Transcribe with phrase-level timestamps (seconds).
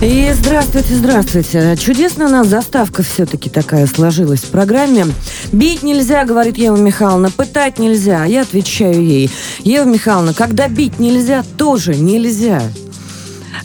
[0.00, 1.76] И здравствуйте, здравствуйте.
[1.76, 5.06] Чудесная у нас заставка все-таки такая сложилась в программе.
[5.50, 8.24] Бить нельзя, говорит Ева Михайловна, пытать нельзя.
[8.24, 9.28] Я отвечаю ей.
[9.58, 12.62] Ева Михайловна, когда бить нельзя, тоже нельзя.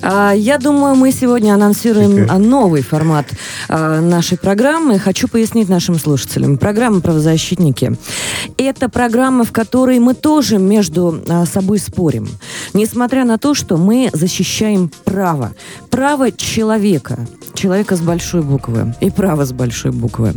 [0.02, 3.28] А, я думаю, мы сегодня анонсируем новый формат
[3.70, 5.00] а, нашей программы.
[5.00, 6.58] Хочу пояснить нашим слушателям.
[6.58, 7.96] Программа «Правозащитники»—
[8.58, 12.28] это программа, в которой мы тоже между а, собой спорим.
[12.74, 15.54] Несмотря на то, что мы защищаем право.
[15.90, 17.28] Право человека.
[17.54, 18.96] Человека с большой буквы.
[19.00, 20.34] И право с большой буквы.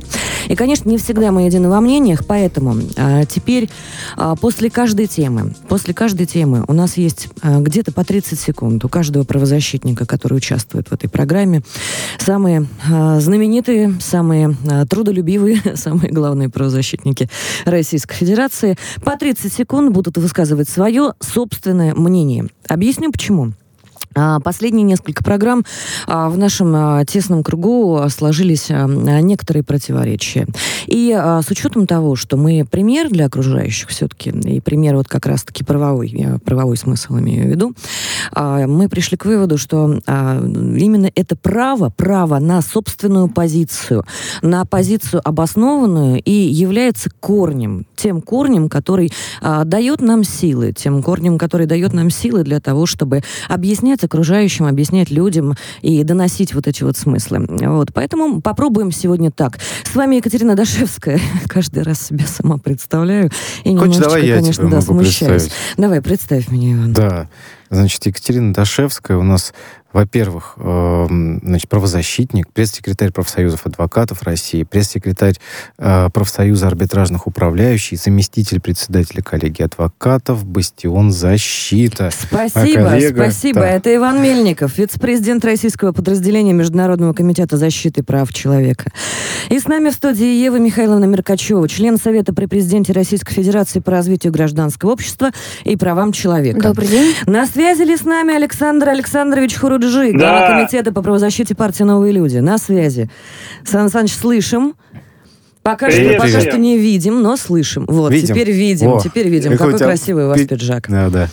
[0.48, 3.68] И, конечно, не всегда мы едины во мнениях, поэтому а, теперь
[4.16, 8.84] а, после каждой темы, после каждой темы у нас есть а, где-то по 30 секунд
[8.84, 11.60] у каждого правозащитника, который участвует в этой программе,
[12.18, 17.28] самые а, знаменитые, самые а, трудолюбивые, самые главные правозащитники
[17.66, 22.46] Российской Федерации по 30 секунд будут высказывать свое собственное мнение.
[22.66, 23.52] Объясню почему.
[24.16, 25.64] А, последние несколько программ
[26.06, 30.46] а, в нашем а, тесном кругу сложились некоторые противоречия.
[30.86, 35.64] И с учетом того, что мы пример для окружающих все-таки, и пример вот как раз-таки
[35.64, 37.74] правовой, я правовой смысл имею в виду,
[38.34, 44.04] мы пришли к выводу, что именно это право, право на собственную позицию,
[44.42, 49.12] на позицию обоснованную и является корнем, тем корнем, который
[49.64, 55.10] дает нам силы, тем корнем, который дает нам силы для того, чтобы объяснять окружающим, объяснять
[55.10, 57.46] людям и доносить вот эти вот смыслы.
[57.48, 59.58] Вот, поэтому попробуем сегодня так.
[59.84, 61.20] С вами Екатерина Дашевская.
[61.48, 63.30] Каждый раз себя сама представляю.
[63.64, 65.50] И немножечко, давай я конечно, тебя да, смущаюсь.
[65.76, 66.92] Давай, представь меня, Иван.
[66.92, 67.28] Да.
[67.70, 69.52] Значит, Екатерина Дашевская у нас
[69.96, 71.06] во-первых, э,
[71.42, 75.36] значит, правозащитник, пресс-секретарь профсоюзов адвокатов России, пресс-секретарь
[75.78, 82.10] э, профсоюза арбитражных управляющих, заместитель председателя коллегии адвокатов, бастион защита.
[82.10, 83.60] Спасибо, коллега, спасибо.
[83.60, 83.68] Да.
[83.68, 88.92] Это Иван Мельников, вице-президент российского подразделения Международного комитета защиты прав человека.
[89.48, 93.92] И с нами в студии Ева Михайловна Меркачева, член Совета при президенте Российской Федерации по
[93.92, 95.30] развитию гражданского общества
[95.64, 96.60] и правам человека.
[96.60, 97.14] Добрый день.
[97.24, 99.85] На связи ли с нами Александр Александрович Хуруджи?
[99.86, 100.48] Джи, глава да.
[100.48, 102.38] комитета по правозащите партии «Новые люди».
[102.38, 103.08] На связи.
[103.64, 104.74] Сан Саныч, слышим.
[105.62, 107.86] Пока, привет, что, пока что не видим, но слышим.
[107.88, 108.28] Вот, видим.
[108.28, 109.52] теперь видим, О, теперь видим.
[109.52, 110.86] Какой, какой красивый у вас пиджак.
[110.88, 111.28] Да, да.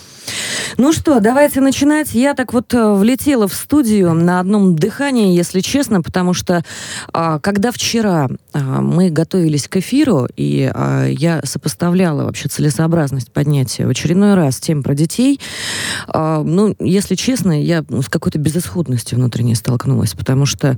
[0.77, 2.13] Ну что, давайте начинать.
[2.13, 6.63] Я так вот э, влетела в студию на одном дыхании, если честно, потому что
[7.11, 13.85] а, когда вчера а, мы готовились к эфиру, и а, я сопоставляла вообще целесообразность поднятия
[13.85, 15.39] в очередной раз тем про детей,
[16.13, 20.77] ну, если честно, я ну, с какой-то безысходностью внутренней столкнулась, потому что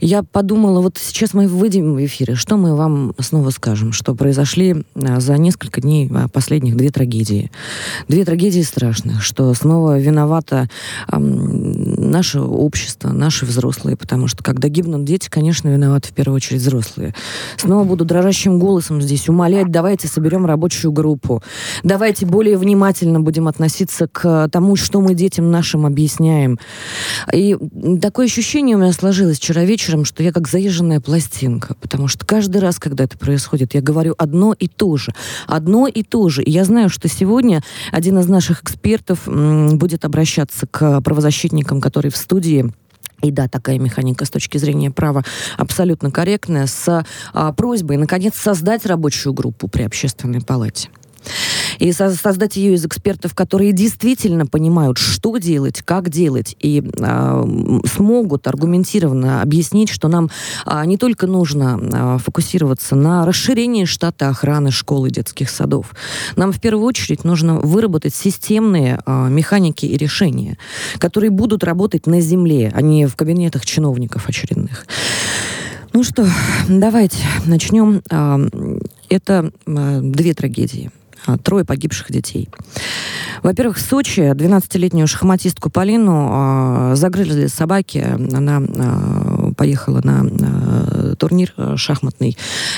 [0.00, 4.84] я подумала, вот сейчас мы выйдем в эфир, что мы вам снова скажем, что произошли
[4.94, 7.50] за несколько дней последних две трагедии.
[8.08, 10.68] Две трагедии страшные страшных, что снова виновато
[11.10, 16.62] эм, наше общество, наши взрослые, потому что когда гибнут дети, конечно, виноваты в первую очередь
[16.62, 17.14] взрослые.
[17.56, 21.42] Снова буду дрожащим голосом здесь умолять, давайте соберем рабочую группу,
[21.82, 26.58] давайте более внимательно будем относиться к тому, что мы детям нашим объясняем.
[27.32, 27.56] И
[28.00, 32.58] такое ощущение у меня сложилось вчера вечером, что я как заезженная пластинка, потому что каждый
[32.58, 35.12] раз, когда это происходит, я говорю одно и то же.
[35.46, 36.42] Одно и то же.
[36.42, 39.28] И я знаю, что сегодня один из наших экспертов экспертов
[39.76, 42.72] будет обращаться к правозащитникам, которые в студии.
[43.22, 45.24] И да, такая механика с точки зрения права
[45.56, 50.88] абсолютно корректная, с а, просьбой, наконец, создать рабочую группу при общественной палате
[51.78, 58.46] и создать ее из экспертов, которые действительно понимают, что делать, как делать, и э, смогут
[58.46, 60.30] аргументированно объяснить, что нам
[60.66, 65.94] э, не только нужно э, фокусироваться на расширении штата охраны школ и детских садов,
[66.36, 70.58] нам в первую очередь нужно выработать системные э, механики и решения,
[70.98, 74.86] которые будут работать на земле, а не в кабинетах чиновников очередных.
[75.92, 76.28] Ну что,
[76.68, 78.02] давайте начнем.
[79.08, 80.90] Это две трагедии.
[81.26, 82.48] А, трое погибших детей.
[83.42, 88.04] Во-первых, в Сочи 12-летнюю шахматистку Полину э, загрызли собаки.
[88.32, 92.36] Она э, поехала на э, турнир шахматный.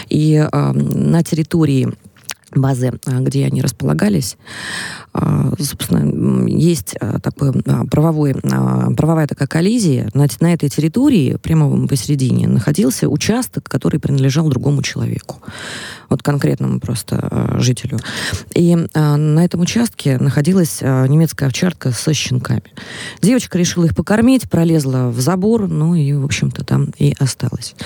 [0.09, 1.89] И э, на территории
[2.55, 4.37] базы, а, где они располагались,
[5.13, 7.53] а, собственно, есть а, такой
[7.91, 10.09] правовой, правовая такая коллизия.
[10.15, 15.41] На, на этой территории, прямо посередине, находился участок, который принадлежал другому человеку.
[16.09, 17.99] Вот конкретному просто жителю.
[18.55, 22.65] И на этом участке находилась немецкая овчарка со щенками.
[23.23, 27.77] Девочка решила их покормить, пролезла в забор, ну и, в общем-то, там и осталась.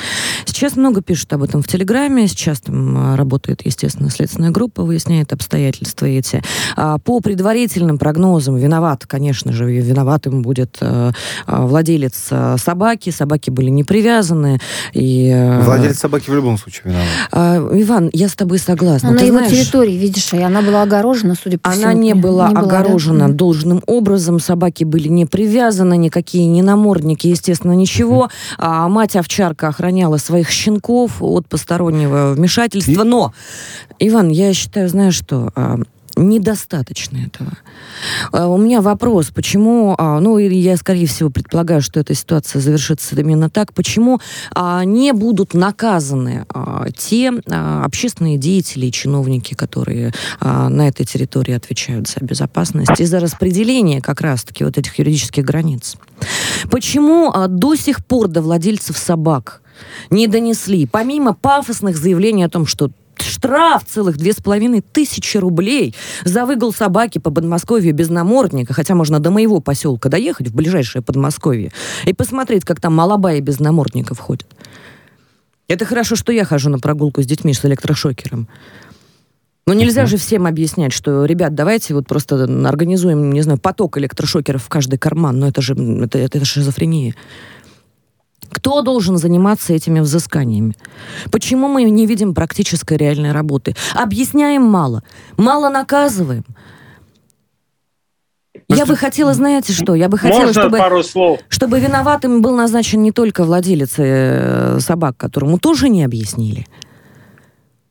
[0.46, 6.06] Сейчас много пишут об этом в Телеграме, сейчас там работает, естественно, следственная группа выясняет обстоятельства
[6.06, 6.42] эти.
[6.76, 11.10] А, по предварительным прогнозам виноват, конечно же, виноватым будет э,
[11.46, 13.10] а, владелец э, собаки.
[13.10, 14.60] Собаки были не привязаны.
[14.92, 16.94] И, э, владелец собаки в любом случае
[17.32, 17.72] виноват.
[17.82, 19.10] Иван, я с тобой согласна.
[19.10, 21.84] На его знаешь, территории, видишь, и она была огорожена, судя по всему.
[21.84, 23.34] Она не была не огорожена была, да?
[23.34, 24.38] должным образом.
[24.38, 28.30] Собаки были не привязаны, никакие не намордники, естественно, ничего.
[28.58, 33.02] А мать овчарка охраняла своих щенков от постороннего вмешательства.
[33.02, 33.34] Но,
[33.98, 35.78] Иван, я я считаю, знаешь что, а,
[36.16, 37.58] недостаточно этого.
[38.30, 43.16] А, у меня вопрос, почему, а, ну, я, скорее всего, предполагаю, что эта ситуация завершится
[43.16, 44.20] именно так, почему
[44.84, 46.46] не будут наказаны
[46.96, 54.00] те общественные деятели и чиновники, которые на этой территории отвечают за безопасность и за распределение
[54.00, 55.96] как раз-таки вот этих юридических границ.
[56.70, 59.62] Почему до сих пор до владельцев собак
[60.10, 62.90] не донесли, помимо пафосных заявлений о том, что
[63.22, 65.94] штраф целых две с половиной тысячи рублей
[66.24, 71.02] за выгул собаки по Подмосковью без намордника, хотя можно до моего поселка доехать в ближайшее
[71.02, 71.72] Подмосковье
[72.04, 74.46] и посмотреть, как там малабаи без намордников ходят.
[75.68, 78.48] Это хорошо, что я хожу на прогулку с детьми с электрошокером.
[79.66, 80.08] Но нельзя uh-huh.
[80.08, 84.98] же всем объяснять, что, ребят, давайте вот просто организуем, не знаю, поток электрошокеров в каждый
[84.98, 85.38] карман.
[85.38, 87.14] Но это же это, это шизофрения.
[88.54, 90.74] Кто должен заниматься этими взысканиями?
[91.32, 93.74] Почему мы не видим практической реальной работы?
[93.94, 95.02] Объясняем мало,
[95.36, 96.44] мало наказываем.
[98.68, 101.40] Я бы хотела, знаете что, я бы хотела, чтобы, пару слов?
[101.48, 106.66] чтобы виноватым был назначен не только владелец э, собак, которому тоже не объяснили,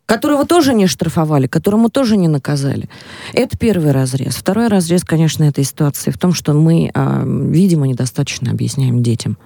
[0.05, 2.89] которого тоже не штрафовали, которому тоже не наказали.
[3.33, 4.35] Это первый разрез.
[4.35, 9.37] Второй разрез, конечно, этой ситуации в том, что мы, э, видимо, недостаточно объясняем детям.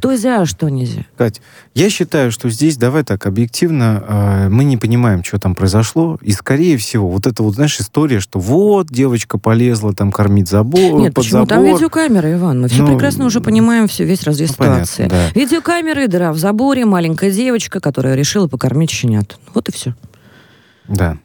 [0.00, 1.04] Что нельзя, а что нельзя?
[1.18, 1.42] Кать,
[1.74, 6.32] я считаю, что здесь, давай так, объективно, э, мы не понимаем, что там произошло, и,
[6.32, 11.14] скорее всего, вот эта вот, знаешь, история, что вот, девочка полезла там кормить забор, Нет,
[11.14, 11.32] под почему?
[11.32, 11.48] забор.
[11.48, 15.02] Там видеокамеры, Иван, мы все ну, прекрасно уже понимаем все, весь разрез ну, ситуации.
[15.08, 15.40] Понятно, да.
[15.40, 19.38] Видеокамеры, дыра в заборе, маленькая девочка, которая решила покормить щенят.
[19.52, 19.94] Вот и все.
[20.88, 21.18] Да.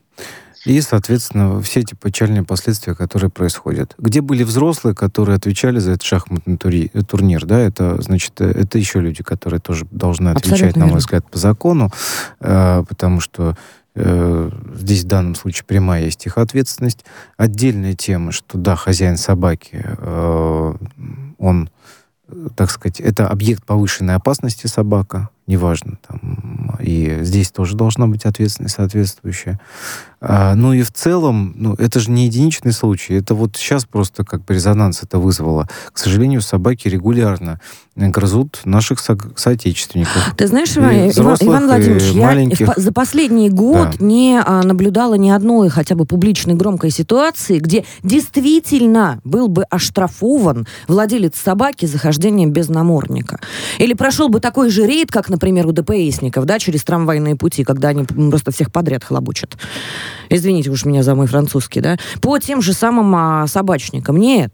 [0.65, 3.93] И, соответственно, все эти печальные последствия, которые происходят.
[3.99, 8.79] Где были взрослые, которые отвечали за этот шахматный тури, турнир, да, это, значит, э, это
[8.79, 11.91] еще люди, которые тоже должны отвечать, Абсолютно на мой взгляд, по закону,
[12.39, 13.55] э, потому что
[13.93, 17.05] э, здесь в данном случае прямая есть их ответственность.
[17.37, 20.73] Отдельная тема, что да, хозяин собаки, э,
[21.37, 21.69] он,
[22.55, 25.99] так сказать, это объект повышенной опасности собака, неважно.
[26.07, 29.59] Там, и здесь тоже должна быть ответственность соответствующая.
[30.27, 33.13] А, ну и в целом, ну, это же не единичный случай.
[33.13, 35.69] Это вот сейчас просто как бы резонанс это вызвало.
[35.91, 37.59] К сожалению, собаки регулярно
[37.95, 40.33] грызут наших со- соотечественников.
[40.35, 42.67] Ты знаешь, Иван, Иван Владимирович, маленьких...
[42.67, 44.05] я за последний год да.
[44.05, 50.67] не а, наблюдала ни одной хотя бы публичной громкой ситуации, где действительно был бы оштрафован
[50.87, 53.39] владелец собаки за хождение без намордника.
[53.77, 57.89] Или прошел бы такой же рейд, как, например, у ДПСников, да, через трамвайные пути, когда
[57.89, 59.55] они просто всех подряд хлобучат.
[60.29, 61.97] Извините уж меня за мой французский, да.
[62.21, 64.17] По тем же самым а, собачникам.
[64.17, 64.51] Нет.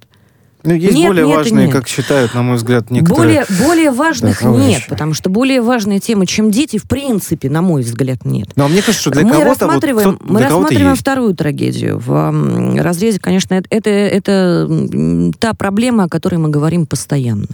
[0.64, 1.76] Ну, есть нет, более нет, важные, нет.
[1.76, 3.46] как считают, на мой взгляд, некоторые...
[3.48, 7.62] Более, более важных да, нет, потому что более важные темы, чем дети, в принципе, на
[7.62, 8.50] мой взгляд, нет.
[8.56, 9.66] Но мне кажется, что для мы кого-то...
[9.66, 11.98] Рассматриваем, вот, мы рассматриваем вторую трагедию.
[11.98, 14.70] В разрезе, конечно, это, это
[15.40, 17.48] та проблема, о которой мы говорим постоянно.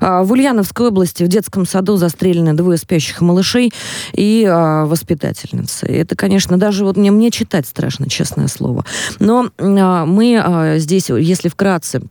[0.00, 3.72] А, в Ульяновской области в детском саду застрелены двое спящих малышей
[4.12, 5.86] и а, воспитательница.
[5.86, 8.84] Это, конечно, даже вот мне, мне читать страшно, честное слово.
[9.18, 12.02] Но а, мы здесь, если вкратце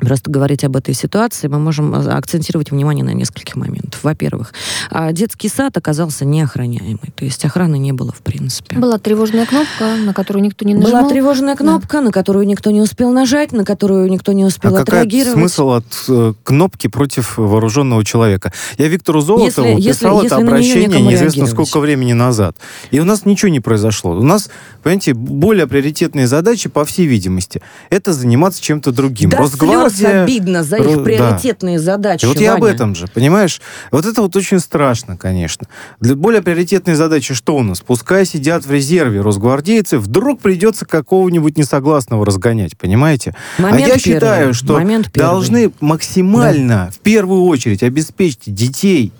[0.00, 4.00] просто говорить об этой ситуации, мы можем э, акцентировать внимание на нескольких моментах.
[4.02, 4.52] Во-первых,
[4.90, 8.76] а, детский сад оказался неохраняемый, то есть охраны не было в принципе.
[8.78, 11.02] Была тревожная кнопка, на которую никто не нажал.
[11.02, 12.04] Была тревожная кнопка, да.
[12.04, 15.38] на которую никто не успел нажать, на которую никто не успел а отреагировать.
[15.38, 18.52] смысл от э, кнопки против вооруженного человека?
[18.78, 22.56] Я Виктору Золотову если, писал если, это если обращение неизвестно сколько времени назад.
[22.90, 24.12] И у нас ничего не произошло.
[24.12, 24.50] У нас,
[24.82, 29.30] понимаете, более приоритетные задачи, по всей видимости, это заниматься чем-то другим.
[29.30, 30.22] Да, Росгвардия Росгвардия...
[30.24, 31.84] обидно за их приоритетные да.
[31.84, 32.24] задачи.
[32.24, 32.46] И вот Ваня.
[32.46, 33.60] я об этом же, понимаешь?
[33.90, 35.66] Вот это вот очень страшно, конечно.
[36.00, 37.80] Для более приоритетные задачи что у нас?
[37.80, 43.34] Пускай сидят в резерве росгвардейцы, вдруг придется какого-нибудь несогласного разгонять, понимаете?
[43.58, 44.00] Момент а я первый.
[44.00, 46.90] считаю, что Момент должны максимально, да.
[46.90, 49.12] в первую очередь, обеспечить детей,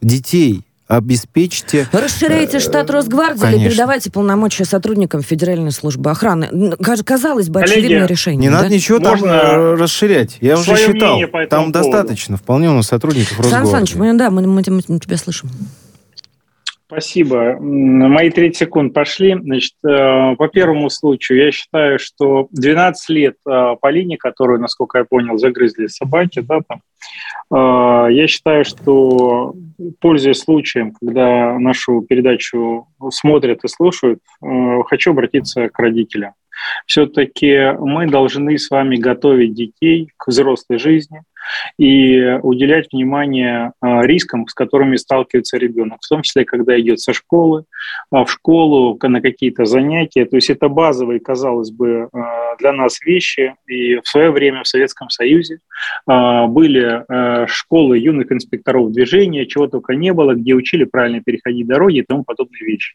[0.00, 0.64] детей
[0.96, 1.86] обеспечьте...
[1.92, 3.60] Расширяйте э, штат Росгвардии Конечно.
[3.60, 6.74] или передавайте полномочия сотрудникам Федеральной службы охраны.
[7.04, 8.40] Казалось бы, Коллеги, очевидное решение.
[8.40, 8.62] Не да?
[8.62, 10.38] надо ничего Можно там расширять.
[10.40, 11.20] Я уже считал.
[11.48, 11.72] Там поводу.
[11.72, 12.36] достаточно.
[12.36, 13.64] Вполне у нас сотрудников Росгвардии.
[13.64, 15.50] Сан Саныч, мы, да, мы, мы, мы, мы тебя слышим.
[16.92, 17.56] Спасибо.
[17.58, 19.34] Мои 30 секунд пошли.
[19.40, 24.98] Значит, э, по первому случаю, я считаю, что 12 лет э, по линии, которую, насколько
[24.98, 26.82] я понял, загрызли собаки, да, там,
[27.50, 29.54] э, я считаю, что,
[30.00, 34.20] пользуясь случаем, когда нашу передачу смотрят и слушают,
[34.86, 36.34] хочу обратиться к родителям.
[36.86, 41.22] Все-таки мы должны с вами готовить детей к взрослой жизни,
[41.78, 47.12] и уделять внимание а, рискам, с которыми сталкивается ребенок, в том числе, когда идет со
[47.12, 47.64] школы,
[48.10, 50.24] а, в школу, на какие-то занятия.
[50.24, 53.54] То есть это базовые, казалось бы, а, для нас вещи.
[53.66, 55.58] И в свое время в Советском Союзе
[56.06, 57.04] были
[57.48, 62.24] школы юных инспекторов движения, чего только не было, где учили правильно переходить дороги и тому
[62.24, 62.94] подобные вещи.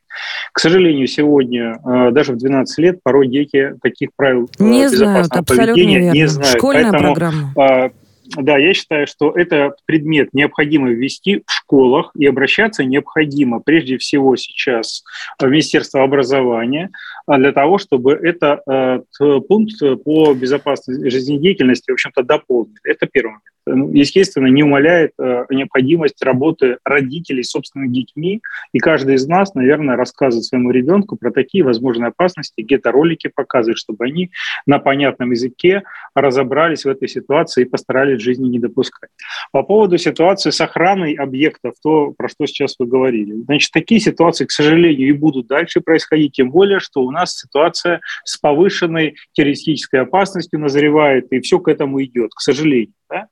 [0.53, 1.79] К сожалению, сегодня,
[2.11, 6.57] даже в 12 лет, порой дети таких правил не безопасного знают, поведения не знают.
[6.57, 7.91] Школьная Поэтому, программа
[8.35, 14.35] да, я считаю, что это предмет необходимо ввести в школах, и обращаться необходимо прежде всего
[14.35, 15.03] сейчас
[15.39, 16.91] в Министерство образования
[17.27, 22.77] а для того, чтобы это э, пункт по безопасности жизнедеятельности, в общем-то, дополнили.
[22.85, 23.43] Это первый момент.
[23.69, 28.41] Ну, естественно, не умаляет э, необходимость работы родителей с собственными детьми.
[28.71, 33.77] И каждый из нас, наверное, рассказывает своему ребенку про такие возможные опасности, где-то ролики показывает,
[33.77, 34.31] чтобы они
[34.65, 35.83] на понятном языке
[36.15, 39.09] разобрались в этой ситуации и постарались в жизни не допускать.
[39.51, 43.33] По поводу ситуации с охраной объектов, то, про что сейчас вы говорили.
[43.43, 48.01] Значит, такие ситуации, к сожалению, и будут дальше происходить, тем более, что у нас ситуация
[48.23, 52.93] с повышенной террористической опасностью назревает, и все к этому идет, к сожалению.
[53.09, 53.27] Да?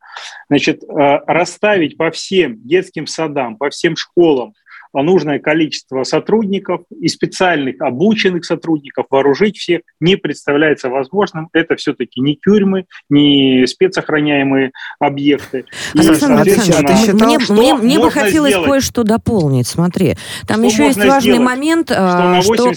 [0.50, 0.88] Значит, э,
[1.27, 4.54] расставить по всем детским садам, по всем школам
[5.01, 11.49] нужное количество сотрудников и специальных обученных сотрудников, вооружить всех не представляется возможным.
[11.53, 15.65] Это все-таки не тюрьмы, не спецохраняемые объекты.
[15.93, 19.67] Александр а считал, мне, мне, мне бы хотелось кое-что дополнить.
[19.67, 20.15] Смотри,
[20.47, 21.41] там что еще есть важный сделать?
[21.41, 22.73] момент, что, что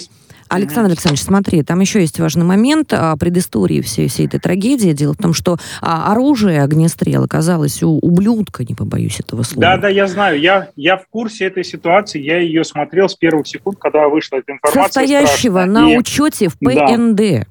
[0.49, 4.91] Александр Александрович, смотри, там еще есть важный момент а, предыстории всей, всей этой трагедии.
[4.91, 9.61] Дело в том, что а, оружие огнестрел оказалось у ублюдка, не побоюсь этого слова.
[9.61, 10.39] Да, да, я знаю.
[10.39, 12.21] Я, я в курсе этой ситуации.
[12.21, 14.83] Я ее смотрел с первых секунд, когда вышла эта информация.
[14.83, 15.81] Состоящего страшная.
[15.83, 15.97] на И...
[15.97, 17.15] учете в ПНД.
[17.15, 17.45] Да.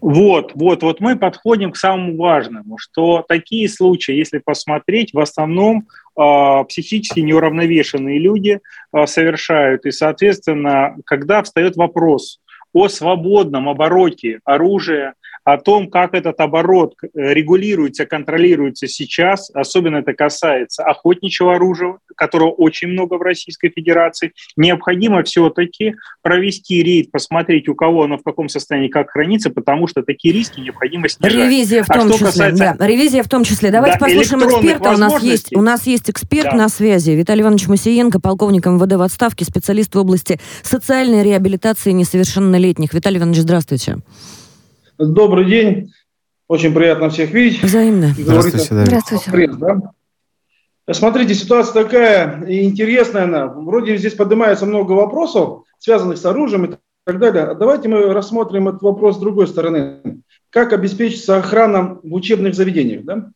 [0.00, 5.86] Вот, вот, вот мы подходим к самому важному, что такие случаи, если посмотреть, в основном
[6.68, 8.60] психически неуравновешенные люди
[8.92, 9.84] э, совершают.
[9.86, 12.40] И, соответственно, когда встает вопрос
[12.72, 15.14] о свободном обороте оружия,
[15.44, 22.50] о том, как этот оборот э, регулируется, контролируется сейчас, особенно это касается охотничьего оружия, которого
[22.50, 28.48] очень много в Российской Федерации, необходимо все-таки провести рейд, посмотреть, у кого оно в каком
[28.48, 31.36] состоянии, как хранится, потому что такие риски необходимо снижать.
[31.36, 32.76] Ревизия в а том а числе, касается...
[32.78, 33.70] да, ревизия в том числе.
[33.70, 34.90] Давайте да, послушаем эксперта.
[34.92, 36.56] У нас есть, у нас есть эксперт да.
[36.56, 37.10] на связи.
[37.10, 42.94] Виталий Иванович Мусиенко, полковник МВД в отставке, специалист в области социальной реабилитации несовершеннолетних.
[42.94, 43.98] Виталий Иванович, здравствуйте.
[44.98, 45.92] Добрый день.
[46.46, 47.62] Очень приятно всех видеть.
[47.62, 48.14] Взаимно.
[48.16, 48.84] Здравствуйте.
[48.84, 49.30] Здравствуйте.
[49.30, 49.80] Пресс, да?
[50.92, 53.46] Смотрите, ситуация такая интересная она.
[53.48, 57.56] Вроде здесь поднимается много вопросов, связанных с оружием и так далее.
[57.58, 60.00] Давайте мы рассмотрим этот вопрос с другой стороны.
[60.50, 63.04] Как обеспечится охрана в учебных заведениях?
[63.04, 63.30] Да?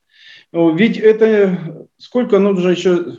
[0.53, 3.17] Ведь это сколько нужно еще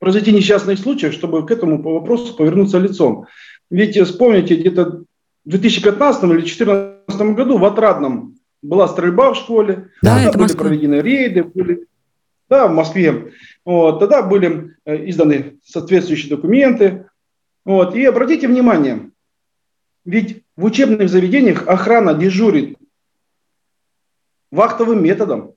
[0.00, 3.26] произойти несчастных случаев, чтобы к этому вопросу повернуться лицом.
[3.70, 5.04] Ведь вспомните, где-то
[5.48, 10.64] в 2015 или 2014 году в Отрадном была стрельба в школе, да, тогда были Москва.
[10.66, 11.86] проведены рейды, были,
[12.50, 13.32] да, в Москве.
[13.64, 17.08] Вот, тогда были э, изданы соответствующие документы.
[17.64, 19.10] Вот, и обратите внимание,
[20.04, 22.76] ведь в учебных заведениях охрана дежурит
[24.50, 25.54] вахтовым методом.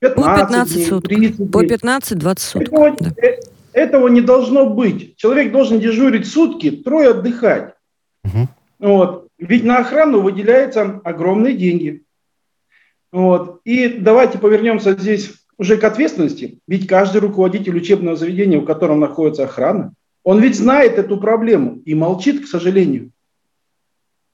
[0.00, 1.08] 15 по 15 дней, суток.
[1.08, 1.48] 30 дней.
[1.48, 2.68] По 15-20 суток.
[2.68, 3.12] Этого, да.
[3.16, 3.40] Э,
[3.72, 5.16] этого не должно быть.
[5.16, 7.72] Человек должен дежурить сутки, трое отдыхать.
[8.24, 8.48] Угу.
[8.82, 9.21] Вот.
[9.42, 12.04] Ведь на охрану выделяются огромные деньги.
[13.10, 13.60] Вот.
[13.64, 16.60] И давайте повернемся здесь уже к ответственности.
[16.68, 21.94] Ведь каждый руководитель учебного заведения, у которого находится охрана, он ведь знает эту проблему и
[21.94, 23.10] молчит, к сожалению.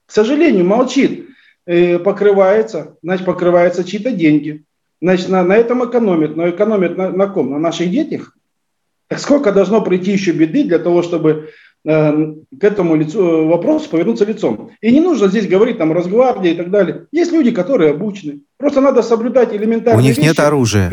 [0.05, 1.27] К сожалению, молчит.
[1.65, 4.63] Э, покрывается, значит, покрываются чьи-то деньги.
[5.01, 7.49] значит, на, на этом экономят, но экономят на, на ком?
[7.49, 8.37] На наших детях?
[9.07, 11.49] Так сколько должно пройти еще беды для того, чтобы
[11.85, 14.71] к этому лицу, вопросу повернуться лицом?
[14.81, 17.07] И не нужно здесь говорить там Росгвардии и так далее.
[17.11, 18.41] Есть люди, которые обучены.
[18.57, 20.27] Просто надо соблюдать элементарные У них вещи.
[20.27, 20.91] нет оружия.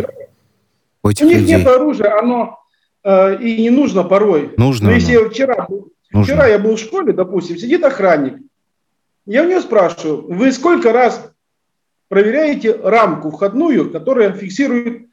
[1.03, 1.57] У У них людей.
[1.57, 2.59] нет оружия, оно
[3.05, 4.53] э, и не нужно порой.
[4.57, 5.25] Нужно Но если оно.
[5.25, 5.67] я вчера,
[6.13, 6.25] Нужно.
[6.25, 8.39] вчера я был в школе, допустим, сидит охранник.
[9.27, 11.31] Я у него спрашиваю, вы сколько раз
[12.09, 15.09] проверяете рамку входную, которая фиксирует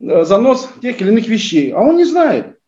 [0.00, 1.70] э, занос тех или иных вещей?
[1.72, 2.58] А он не знает.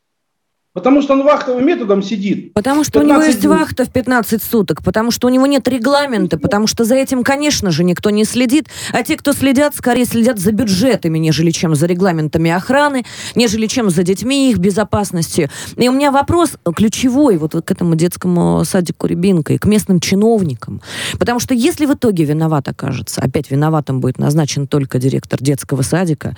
[0.74, 2.52] Потому что он вахтовым методом сидит.
[2.52, 3.48] Потому что у него 15 есть дней.
[3.48, 7.70] вахта в 15 суток, потому что у него нет регламента, потому что за этим, конечно
[7.70, 11.86] же, никто не следит, а те, кто следят, скорее следят за бюджетами, нежели чем за
[11.86, 13.04] регламентами охраны,
[13.36, 15.48] нежели чем за детьми и их безопасностью.
[15.76, 20.82] И у меня вопрос ключевой вот к этому детскому садику Рябинка и к местным чиновникам.
[21.20, 26.36] Потому что если в итоге виноват окажется, опять виноватым будет назначен только директор детского садика,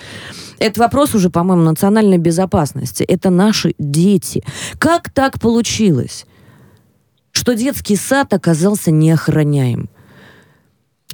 [0.59, 3.03] это вопрос уже, по-моему, национальной безопасности.
[3.03, 4.26] Это наши дети.
[4.79, 6.27] Как так получилось,
[7.33, 9.89] что детский сад оказался неохраняем?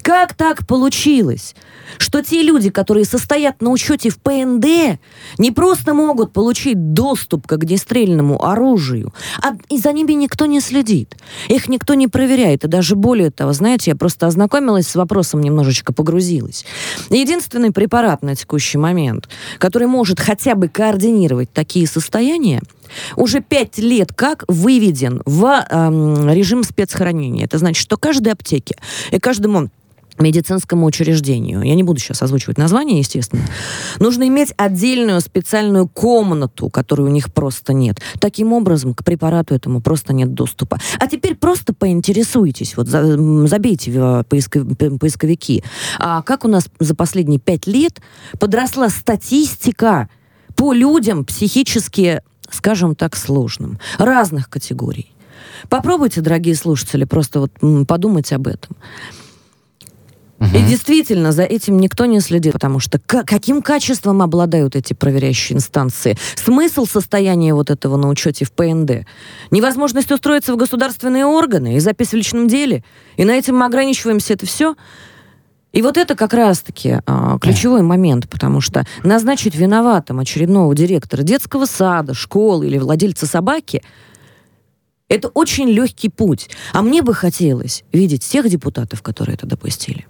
[0.02, 1.54] Как так получилось,
[1.98, 4.98] что те люди, которые состоят на учете в ПНД,
[5.38, 11.16] не просто могут получить доступ к огнестрельному оружию, а и за ними никто не следит,
[11.48, 15.92] их никто не проверяет, и даже более того, знаете, я просто ознакомилась с вопросом, немножечко
[15.92, 16.64] погрузилась.
[17.10, 19.28] Единственный препарат на текущий момент,
[19.58, 22.60] который может хотя бы координировать такие состояния,
[23.16, 27.44] уже пять лет как выведен в эм, режим спецхранения.
[27.44, 28.76] Это значит, что каждой аптеке
[29.10, 29.68] и каждому
[30.18, 33.42] медицинскому учреждению, я не буду сейчас озвучивать название, естественно,
[33.98, 38.00] нужно иметь отдельную специальную комнату, которой у них просто нет.
[38.20, 40.78] Таким образом, к препарату этому просто нет доступа.
[40.98, 45.64] А теперь просто поинтересуйтесь, вот забейте э, поисковики,
[45.98, 48.00] а как у нас за последние пять лет
[48.38, 50.08] подросла статистика
[50.56, 52.20] по людям психически,
[52.52, 55.12] скажем так, сложным, разных категорий.
[55.68, 58.76] Попробуйте, дорогие слушатели, просто вот подумать об этом.
[60.54, 65.56] И действительно, за этим никто не следит, потому что к- каким качеством обладают эти проверяющие
[65.56, 66.18] инстанции?
[66.34, 69.06] Смысл состояния вот этого на учете в ПНД?
[69.52, 72.82] Невозможность устроиться в государственные органы и запись в личном деле?
[73.16, 74.74] И на этом мы ограничиваемся, это все?
[75.72, 81.64] И вот это как раз-таки а, ключевой момент, потому что назначить виноватым очередного директора детского
[81.64, 83.82] сада, школы или владельца собаки
[85.12, 86.48] это очень легкий путь.
[86.72, 90.06] А мне бы хотелось видеть тех депутатов, которые это допустили.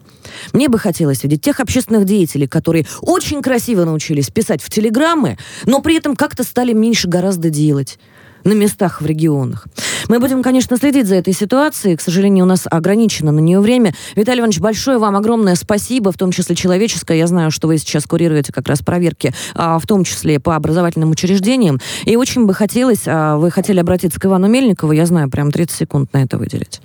[0.53, 5.83] Мне бы хотелось видеть тех общественных деятелей, которые очень красиво научились писать в телеграммы, но
[5.83, 7.99] при этом как-то стали меньше гораздо делать
[8.45, 9.67] на местах в регионах.
[10.09, 11.97] Мы будем, конечно, следить за этой ситуацией.
[11.97, 13.95] К сожалению, у нас ограничено на нее время.
[14.15, 17.19] Виталий Иванович, большое вам огромное спасибо, в том числе человеческое.
[17.19, 21.11] Я знаю, что вы сейчас курируете как раз проверки, а, в том числе по образовательным
[21.11, 21.79] учреждениям.
[22.05, 25.77] И очень бы хотелось, а, вы хотели обратиться к Ивану Мельникову, я знаю, прям 30
[25.77, 26.81] секунд на это выделить.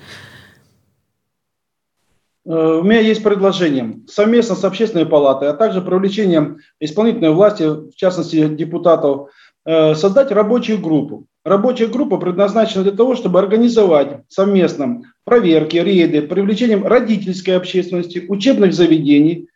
[2.47, 3.99] Э, У меня есть предложение.
[4.07, 9.29] Совместно с общественной палатой, а также привлечением исполнительной власти, в частности депутатов,
[9.65, 11.25] э, создать рабочую группу.
[11.47, 19.47] Рабочая группа предназначена для того, чтобы организовать совместно проверки, рейды, привлечением родительской общественности, учебных заведений,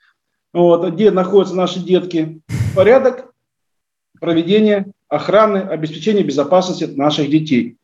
[0.54, 2.40] вот, где находятся наши детки,
[2.74, 3.34] порядок
[4.22, 7.76] проведения охраны, обеспечения безопасности наших детей.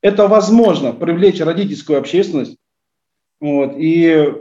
[0.00, 2.56] Это возможно привлечь родительскую общественность,
[3.40, 4.32] вот, и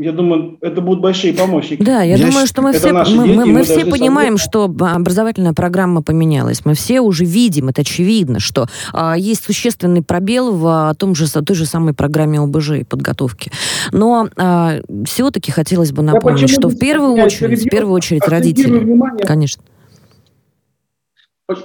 [0.00, 1.82] я думаю, это будут большие помощники.
[1.82, 4.64] Да, я, Я думаю, что мы все, мы, дети, мы- мы мы все понимаем, что
[4.64, 6.64] образовательная программа поменялась.
[6.64, 11.28] Мы все уже видим, это очевидно, что а, есть существенный пробел в а, том же,
[11.30, 13.50] той же самой программе ОБЖ и подготовки.
[13.90, 14.28] Но
[15.04, 18.40] все-таки хотелось бы напомнить, что в первую очередь, в первую очередь акцентирую
[18.78, 18.78] родители.
[18.78, 19.62] внимание- Конечно.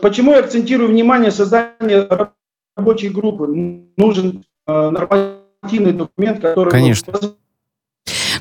[0.01, 2.07] Почему я акцентирую внимание создание
[2.75, 3.45] рабочей группы?
[3.97, 6.69] Нужен э, нормативный документ, который...
[6.71, 7.13] Конечно.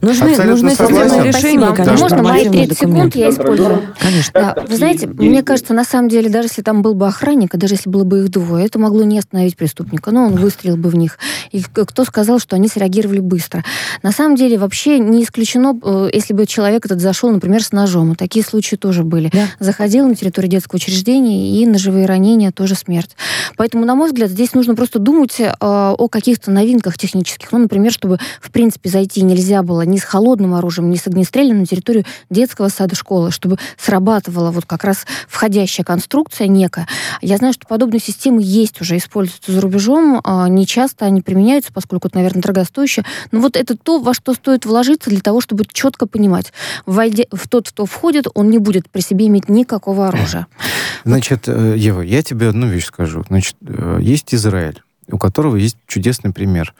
[0.03, 1.23] Нужны, Абсолютно нужны согласен.
[1.23, 3.83] решения, конечно, Можно мои нормативные 30 секунд я использую?
[4.01, 4.33] Конечно.
[4.35, 7.07] Да, вы знаете, и- мне и- кажется, на самом деле, даже если там был бы
[7.07, 10.35] охранник, и даже если было бы их двое, это могло не остановить преступника, но он
[10.35, 11.19] выстрелил бы в них.
[11.53, 13.62] И кто сказал, что они среагировали быстро?
[14.03, 18.17] На самом деле, вообще не исключено, э, если бы человек этот зашел, например, с ножом.
[18.17, 19.31] Такие случаи тоже были.
[19.33, 19.47] Да.
[19.61, 23.15] Заходил на территорию детского учреждения, и ножевые ранения тоже смерть.
[23.57, 27.53] Поэтому, на мой взгляд, здесь нужно просто думать э, о каких-то новинках технических.
[27.53, 31.61] Ну, например, чтобы, в принципе, зайти нельзя было ни с холодным оружием, ни с огнестрельным
[31.61, 36.88] на территорию детского сада школы, чтобы срабатывала вот как раз входящая конструкция некая.
[37.20, 41.72] Я знаю, что подобные системы есть уже, используются за рубежом, э, не часто они применяются,
[41.72, 43.05] поскольку это, наверное, дорогостоящее.
[43.31, 46.52] Но вот это то, во что стоит вложиться для того, чтобы четко понимать,
[46.87, 50.46] войдя, в тот, кто входит, он не будет при себе иметь никакого оружия.
[51.05, 53.24] Значит, э, Ева, я тебе одну вещь скажу.
[53.28, 56.74] Значит, э, есть Израиль, у которого есть чудесный пример.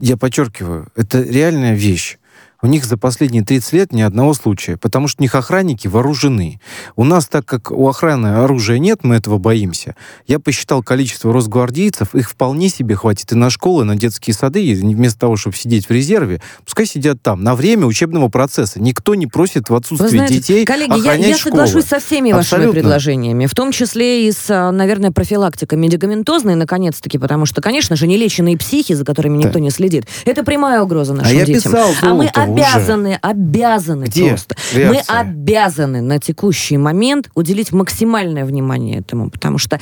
[0.00, 2.18] Я подчеркиваю, это реальная вещь.
[2.60, 6.60] У них за последние 30 лет ни одного случая, потому что у них охранники вооружены.
[6.96, 9.94] У нас, так как у охраны оружия нет, мы этого боимся.
[10.26, 14.64] Я посчитал количество росгвардейцев, их вполне себе хватит и на школы, и на детские сады,
[14.64, 18.80] и вместо того, чтобы сидеть в резерве, пускай сидят там, на время учебного процесса.
[18.80, 22.66] Никто не просит в отсутствие знаете, детей коллеги, охранять я, я соглашусь со всеми Абсолютно.
[22.66, 27.94] вашими предложениями, в том числе и с, а, наверное, профилактикой медикаментозной, наконец-таки, потому что, конечно
[27.94, 29.60] же, нелеченные психи, за которыми никто да.
[29.60, 31.54] не следит, это прямая угроза нашим а детям.
[31.54, 33.18] Я писал а мы обязаны, уже.
[33.22, 34.56] обязаны Где просто.
[34.74, 35.14] Реакция?
[35.14, 39.80] Мы обязаны на текущий момент уделить максимальное внимание этому, потому что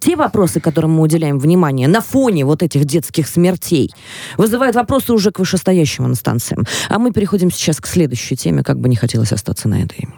[0.00, 3.92] те вопросы, которым мы уделяем внимание на фоне вот этих детских смертей,
[4.36, 6.64] вызывают вопросы уже к вышестоящим инстанциям.
[6.88, 10.08] А мы переходим сейчас к следующей теме, как бы не хотелось остаться на этой.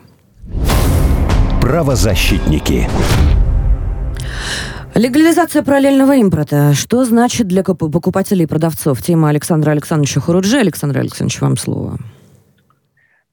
[1.61, 2.89] Правозащитники.
[4.97, 6.73] Легализация параллельного импорта.
[6.73, 9.03] Что значит для покупателей и продавцов?
[9.03, 10.57] Тема Александра Александровича Хуруджи.
[10.57, 11.99] Александр Александрович, вам слово.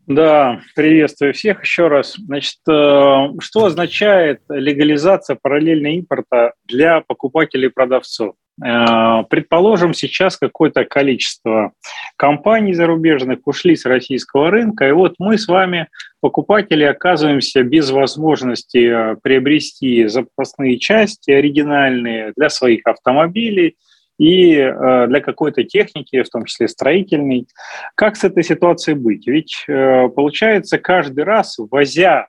[0.06, 2.16] Да, приветствую всех еще раз.
[2.18, 8.36] Значит, э, что означает легализация параллельного импорта для покупателей и продавцов?
[8.62, 11.74] Э, предположим, сейчас какое-то количество
[12.18, 15.88] компаний зарубежных ушли с российского рынка, и вот мы с вами,
[16.22, 23.76] покупатели, оказываемся без возможности э, приобрести запасные части оригинальные для своих автомобилей
[24.20, 27.48] и э, для какой-то техники, в том числе строительной.
[27.96, 29.26] Как с этой ситуацией быть?
[29.26, 32.28] Ведь получается каждый раз, возя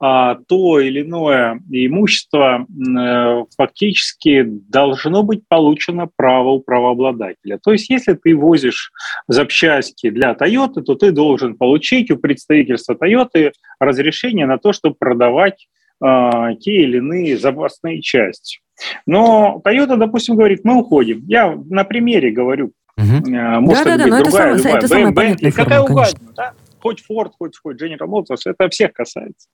[0.00, 7.58] то или иное имущество э, фактически должно быть получено право у правообладателя.
[7.62, 8.92] То есть если ты возишь
[9.26, 15.66] запчасти для Toyota, то ты должен получить у представительства Toyota разрешение на то, чтобы продавать
[16.00, 18.60] а, те или иные запасные части.
[19.06, 21.24] Но Toyota, допустим, говорит, мы уходим.
[21.26, 22.72] Я на примере говорю.
[22.96, 23.30] Угу.
[23.30, 26.32] Может да, да, быть, да, другая, это, самое, любая, это самая понятная форма, какая угодно.
[26.36, 26.52] Да?
[26.80, 29.48] Хоть Ford, хоть, хоть General Motors, это всех касается.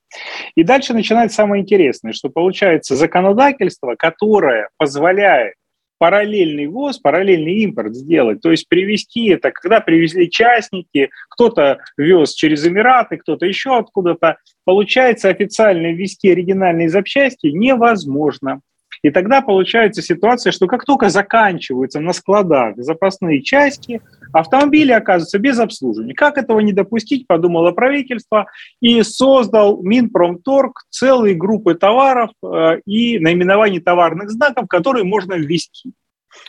[0.55, 5.55] И дальше начинается самое интересное, что получается законодательство, которое позволяет
[5.99, 12.67] параллельный ввоз, параллельный импорт сделать, то есть привезти это, когда привезли частники, кто-то вез через
[12.67, 18.61] Эмираты, кто-то еще откуда-то, получается официально ввести оригинальные запчасти невозможно.
[19.05, 24.01] И тогда получается ситуация, что как только заканчиваются на складах запасные части,
[24.33, 26.15] автомобили оказываются без обслуживания.
[26.15, 28.47] Как этого не допустить, подумало правительство
[28.81, 35.93] и создал Минпромторг целые группы товаров э, и наименований товарных знаков, которые можно ввести.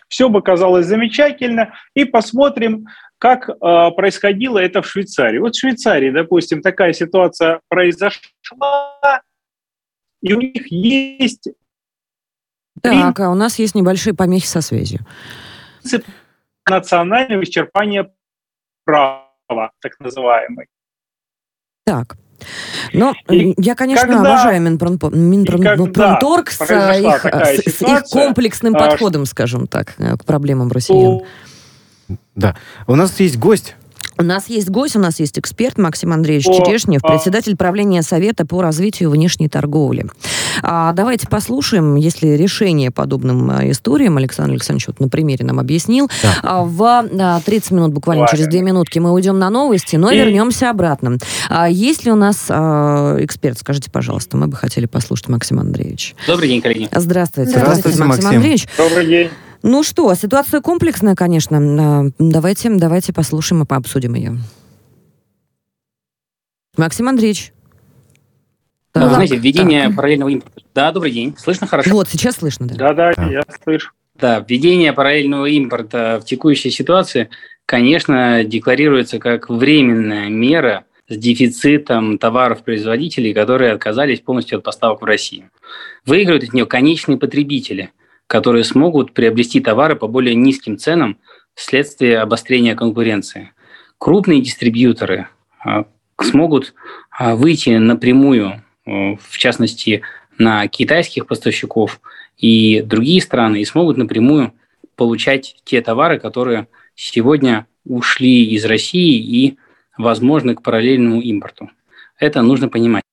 [0.07, 1.73] Все бы казалось замечательно.
[1.93, 2.85] И посмотрим,
[3.17, 3.53] как э,
[3.97, 5.39] происходило это в Швейцарии.
[5.39, 9.21] Вот в Швейцарии, допустим, такая ситуация произошла,
[10.21, 11.49] и у них есть
[12.81, 14.99] так, а у нас есть небольшие помехи со связью.
[15.81, 16.05] Принцип
[16.67, 18.11] национального исчерпания
[18.83, 20.67] права, так называемый.
[21.85, 22.17] Так.
[22.93, 29.25] Но и я, конечно, когда, уважаю Минпромторг Минпромторг с, их, с их комплексным а, подходом,
[29.25, 31.21] скажем так, к проблемам россиян.
[32.35, 32.55] Да.
[32.87, 33.75] У нас есть гость.
[34.17, 37.09] У нас есть гость, у нас есть эксперт Максим Андреевич О, Черешнев, а...
[37.09, 40.05] председатель правления Совета по развитию внешней торговли.
[40.63, 46.09] А, давайте послушаем, если решение подобным а, историям Александр Александрович вот на примере нам объяснил.
[46.23, 46.35] Да.
[46.43, 48.37] А, в а, 30 минут, буквально Ладно.
[48.37, 50.17] через 2 минутки, мы уйдем на новости, но И...
[50.17, 51.17] вернемся обратно.
[51.49, 53.59] А, есть ли у нас а, эксперт?
[53.59, 56.15] Скажите, пожалуйста, мы бы хотели послушать Максима Андреевича.
[56.25, 56.89] Добрый день, коллеги.
[56.91, 57.51] Здравствуйте.
[57.51, 58.67] Здравствуйте, Максим, Максим Андреевич.
[58.77, 59.29] Добрый день.
[59.67, 61.57] Ну что, ситуация комплексная, конечно.
[61.57, 64.37] А, давайте, давайте послушаем и пообсудим ее.
[66.77, 67.51] Максим Андреевич.
[68.93, 69.95] Ну, знаете, введение так.
[69.95, 70.61] параллельного импорта.
[70.75, 71.35] Да, добрый день.
[71.39, 71.89] Слышно хорошо?
[71.89, 72.75] Вот, сейчас слышно, да.
[72.75, 73.89] Да, да, я слышу.
[74.13, 77.31] Да, введение параллельного импорта в текущей ситуации,
[77.65, 85.49] конечно, декларируется как временная мера с дефицитом товаров-производителей, которые отказались полностью от поставок в Россию.
[86.05, 87.89] Выигрывают от нее конечные потребители–
[88.27, 91.17] которые смогут приобрести товары по более низким ценам
[91.53, 93.51] вследствие обострения конкуренции.
[93.97, 95.27] Крупные дистрибьюторы
[95.63, 95.85] а,
[96.19, 96.73] смогут
[97.11, 100.01] а, выйти напрямую, в частности,
[100.37, 102.01] на китайских поставщиков
[102.37, 104.53] и другие страны и смогут напрямую
[104.95, 109.57] получать те товары, которые сегодня ушли из России и
[109.97, 111.69] возможны к параллельному импорту.
[112.19, 113.03] Это нужно понимать.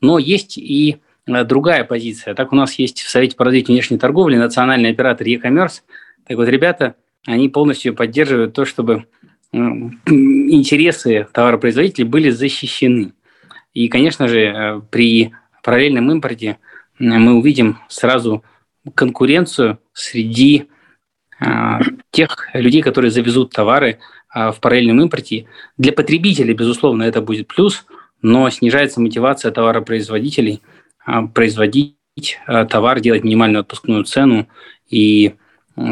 [0.00, 0.96] Но есть и э,
[1.44, 2.34] другая позиция.
[2.34, 5.82] Так у нас есть в Совете по развитию внешней торговли национальный оператор e-commerce.
[6.26, 6.94] Так вот, ребята,
[7.26, 9.06] они полностью поддерживают то, чтобы
[9.52, 13.12] интересы товаропроизводителей были защищены.
[13.72, 16.58] И, конечно же, э, при параллельном импорте
[16.98, 18.42] мы увидим сразу
[18.94, 20.68] конкуренцию среди
[22.10, 24.00] тех людей, которые завезут товары
[24.34, 25.46] в параллельном импорте.
[25.76, 27.86] Для потребителей, безусловно, это будет плюс,
[28.22, 30.62] но снижается мотивация товаропроизводителей
[31.34, 31.96] производить
[32.46, 34.48] товар, делать минимальную отпускную цену
[34.88, 35.34] и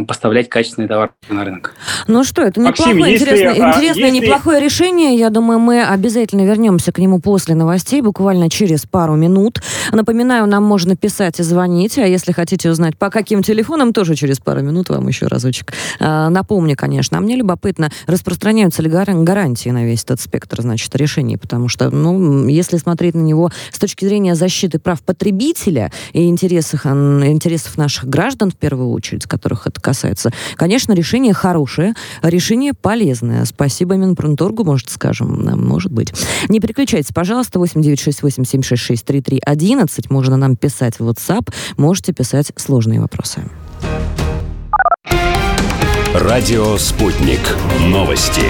[0.07, 1.75] поставлять качественный товар на рынок.
[2.07, 4.27] Ну что, это неплохое, Максим, интересное, если, интересное если...
[4.27, 5.17] неплохое решение.
[5.17, 9.61] Я думаю, мы обязательно вернемся к нему после новостей, буквально через пару минут.
[9.93, 14.39] Напоминаю, нам можно писать и звонить, а если хотите узнать, по каким телефонам, тоже через
[14.39, 17.19] пару минут вам еще разочек а, напомню, конечно.
[17.19, 22.47] А мне любопытно, распространяются ли гарантии на весь этот спектр, значит, решений, потому что, ну,
[22.47, 28.51] если смотреть на него с точки зрения защиты прав потребителя и интересов, интересов наших граждан,
[28.51, 30.31] в первую очередь, которых это это касается.
[30.57, 33.45] Конечно, решение хорошее, решение полезное.
[33.45, 36.13] Спасибо Минпромторгу, может, скажем, может быть.
[36.49, 40.07] Не переключайтесь, пожалуйста, 8968-766-3311.
[40.11, 43.43] Можно нам писать в WhatsApp, можете писать сложные вопросы.
[46.15, 47.41] Радио «Спутник».
[47.89, 48.43] Новости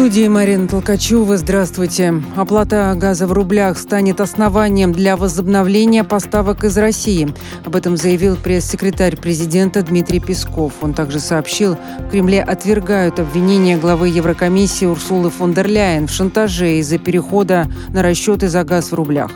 [0.00, 1.36] студии Марина Толкачева.
[1.36, 2.22] Здравствуйте.
[2.34, 7.28] Оплата газа в рублях станет основанием для возобновления поставок из России.
[7.66, 10.72] Об этом заявил пресс-секретарь президента Дмитрий Песков.
[10.80, 16.78] Он также сообщил, в Кремле отвергают обвинения главы Еврокомиссии Урсулы фон дер Ляйен в шантаже
[16.78, 19.30] из-за перехода на расчеты за газ в рублях.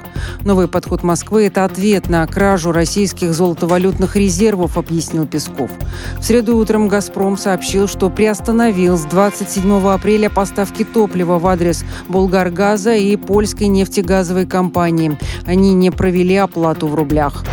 [0.44, 5.70] Новый подход Москвы– это ответ на кражу российских золотовалютных резервов, объяснил Песков.
[6.18, 11.84] В среду утром «Газпром» сообщил, что приостановил с 27 апреля поставки поставки топлива в адрес
[12.08, 15.18] Булгаргаза и польской нефтегазовой компании.
[15.46, 17.44] Они не провели оплату в рублях.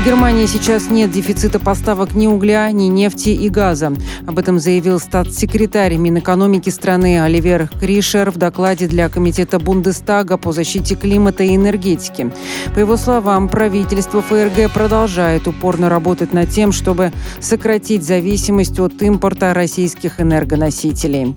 [0.00, 3.92] В Германии сейчас нет дефицита поставок ни угля, ни нефти и газа.
[4.26, 10.96] Об этом заявил статс-секретарь Минэкономики страны Оливер Кришер в докладе для Комитета Бундестага по защите
[10.96, 12.32] климата и энергетики.
[12.74, 19.54] По его словам, правительство ФРГ продолжает упорно работать над тем, чтобы сократить зависимость от импорта
[19.54, 21.36] российских энергоносителей.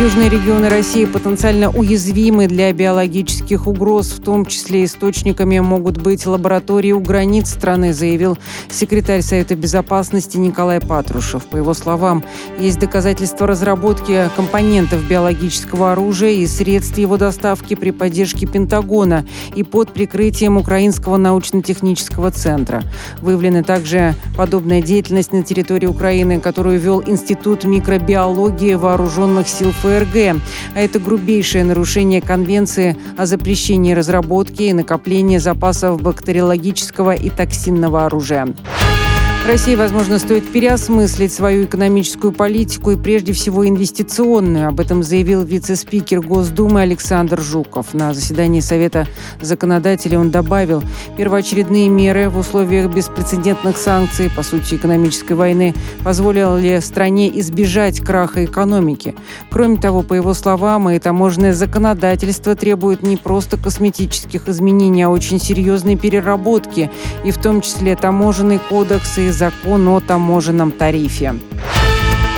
[0.00, 6.90] Южные регионы России потенциально уязвимы для биологических угроз, в том числе источниками могут быть лаборатории
[6.90, 8.36] у границ страны, заявил
[8.68, 11.44] секретарь Совета Безопасности Николай Патрушев.
[11.44, 12.24] По его словам,
[12.58, 19.92] есть доказательства разработки компонентов биологического оружия и средств его доставки при поддержке Пентагона и под
[19.92, 22.82] прикрытием Украинского научно-технического центра.
[23.22, 30.40] Выявлена также подобная деятельность на территории Украины, которую вел Институт микробиологии вооруженных сил ФРГ.
[30.74, 38.48] А это грубейшее нарушение Конвенции о запрещении разработки и накопления запасов бактериологического и токсинного оружия.
[39.46, 44.68] России, возможно, стоит переосмыслить свою экономическую политику и прежде всего инвестиционную.
[44.68, 47.92] Об этом заявил вице-спикер Госдумы Александр Жуков.
[47.92, 49.06] На заседании Совета
[49.42, 50.82] законодателей он добавил,
[51.18, 59.14] первоочередные меры в условиях беспрецедентных санкций, по сути экономической войны, позволили стране избежать краха экономики.
[59.50, 65.38] Кроме того, по его словам, и таможенное законодательство требует не просто косметических изменений, а очень
[65.38, 66.90] серьезной переработки,
[67.26, 71.34] и в том числе таможенный кодекс и закон о таможенном тарифе.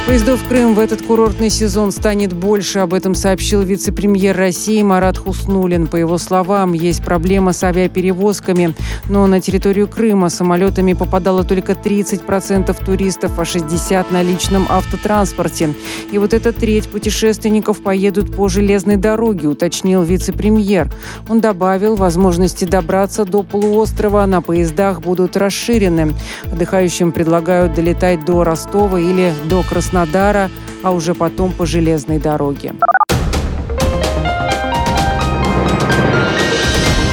[0.07, 2.79] Поездов в Крым в этот курортный сезон станет больше.
[2.79, 5.89] Об этом сообщил вице-премьер России Марат Хуснулин.
[5.89, 8.73] По его словам, есть проблема с авиаперевозками,
[9.09, 15.75] но на территорию Крыма самолетами попадало только 30% туристов, а 60% на личном автотранспорте.
[16.13, 20.89] И вот эта треть путешественников поедут по железной дороге, уточнил вице-премьер.
[21.29, 26.15] Он добавил, возможности добраться до полуострова на поездах будут расширены.
[26.45, 30.51] Отдыхающим предлагают долетать до Ростова или до Краснодара Краснодара,
[30.83, 32.75] а уже потом по железной дороге.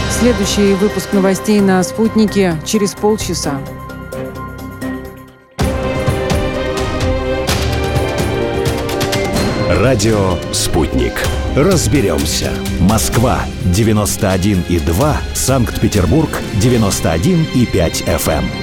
[0.09, 3.59] Следующий выпуск новостей на «Спутнике» через полчаса.
[9.69, 11.13] Радио «Спутник».
[11.55, 12.51] Разберемся.
[12.79, 15.15] Москва, 91,2.
[15.33, 18.62] Санкт-Петербург, 91,5 FM.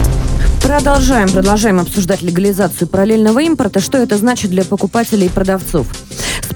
[0.71, 3.81] Продолжаем, продолжаем обсуждать легализацию параллельного импорта.
[3.81, 5.85] Что это значит для покупателей и продавцов?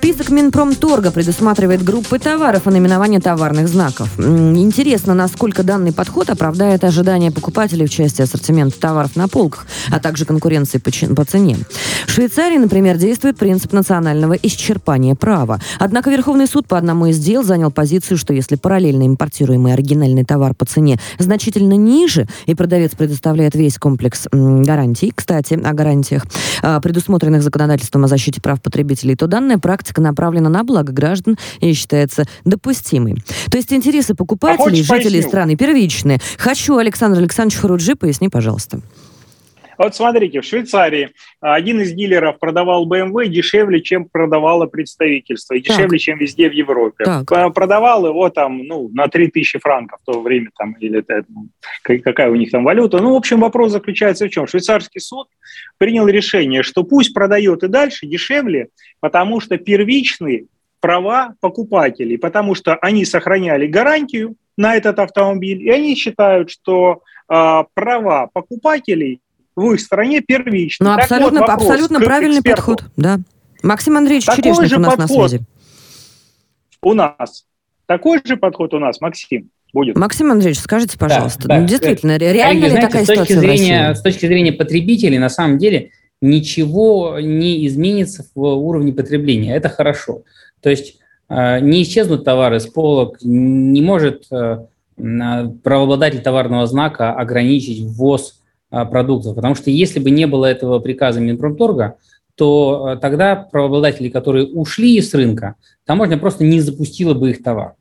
[0.06, 4.08] Список Минпромторга предусматривает группы товаров и наименование товарных знаков.
[4.20, 10.26] Интересно, насколько данный подход оправдает ожидания покупателей в части ассортимента товаров на полках, а также
[10.26, 11.58] конкуренции по, цене.
[12.06, 15.60] В Швейцарии, например, действует принцип национального исчерпания права.
[15.80, 20.54] Однако Верховный суд по одному из дел занял позицию, что если параллельно импортируемый оригинальный товар
[20.54, 26.28] по цене значительно ниже, и продавец предоставляет весь комплекс гарантий, кстати, о гарантиях,
[26.62, 31.38] а, предусмотренных законодательством о защите прав потребителей, то данная практика практика направлена на благо граждан
[31.62, 33.16] и считается допустимой.
[33.50, 35.30] То есть интересы покупателей, а жителей поясню?
[35.30, 36.20] страны первичные.
[36.38, 38.82] Хочу, Александр Александрович Харуджи, поясни, пожалуйста.
[39.78, 41.12] Вот смотрите, в Швейцарии
[41.42, 46.00] один из дилеров продавал BMW дешевле, чем продавало представительство, и дешевле, так.
[46.00, 47.06] чем везде в Европе.
[47.06, 47.54] Так.
[47.54, 51.48] Продавал его там, ну, на 3000 франков в то время, там, или это, ну,
[51.82, 53.00] какая у них там валюта.
[53.00, 54.48] Ну, в общем, вопрос заключается в чем?
[54.48, 55.28] Швейцарский суд
[55.78, 60.46] принял решение, что пусть продает и дальше дешевле, потому что первичные
[60.80, 67.64] права покупателей, потому что они сохраняли гарантию на этот автомобиль, и они считают, что э,
[67.74, 69.20] права покупателей
[69.56, 70.86] в их стране первичны.
[70.86, 72.76] Ну, абсолютно, вот абсолютно правильный эксперту.
[72.76, 73.20] подход, да.
[73.64, 75.42] Максим Андреевич Такой Черешник у нас на связи.
[76.82, 77.46] У нас.
[77.86, 79.98] Такой же подход у нас, Максим будет.
[79.98, 81.68] Максим Андреевич, скажите, пожалуйста, да, ну, да.
[81.68, 85.58] действительно, реально ли знаете, такая с точки ситуация зрения, С точки зрения потребителей, на самом
[85.58, 85.92] деле,
[86.22, 89.56] ничего не изменится в уровне потребления.
[89.56, 90.24] Это хорошо.
[90.62, 90.98] То есть
[91.30, 94.66] э, не исчезнут товары с полок, не может э,
[94.96, 99.36] правообладатель товарного знака ограничить ввоз э, продуктов.
[99.36, 101.96] Потому что если бы не было этого приказа Минпромторга,
[102.36, 107.76] то тогда правообладатели, которые ушли из рынка, таможня просто не запустила бы их товар.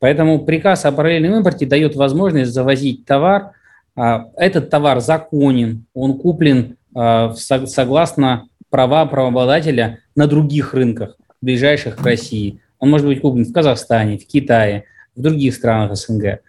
[0.00, 3.52] Поэтому приказ о параллельном импорте дает возможность завозить товар.
[3.94, 12.02] А, этот товар законен, он куплен а, согласно права правообладателя на других рынках, ближайших к
[12.04, 12.60] России.
[12.78, 16.40] Он может быть куплен в Казахстане, в Китае, в других странах СНГ.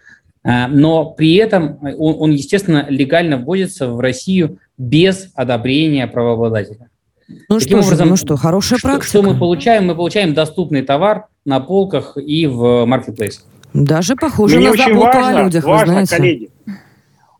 [0.43, 6.89] А, но при этом он, он, естественно, легально вводится в Россию без одобрения правообладателя.
[7.47, 9.08] Ну Таким что образом, же, ну что, хорошая что, практика.
[9.08, 9.86] Что мы получаем?
[9.86, 13.45] Мы получаем доступный товар на полках и в маркетплейсах.
[13.73, 16.15] Даже похоже Мне на заботу важно, о людях, важно, вы знаете.
[16.17, 16.49] коллеги,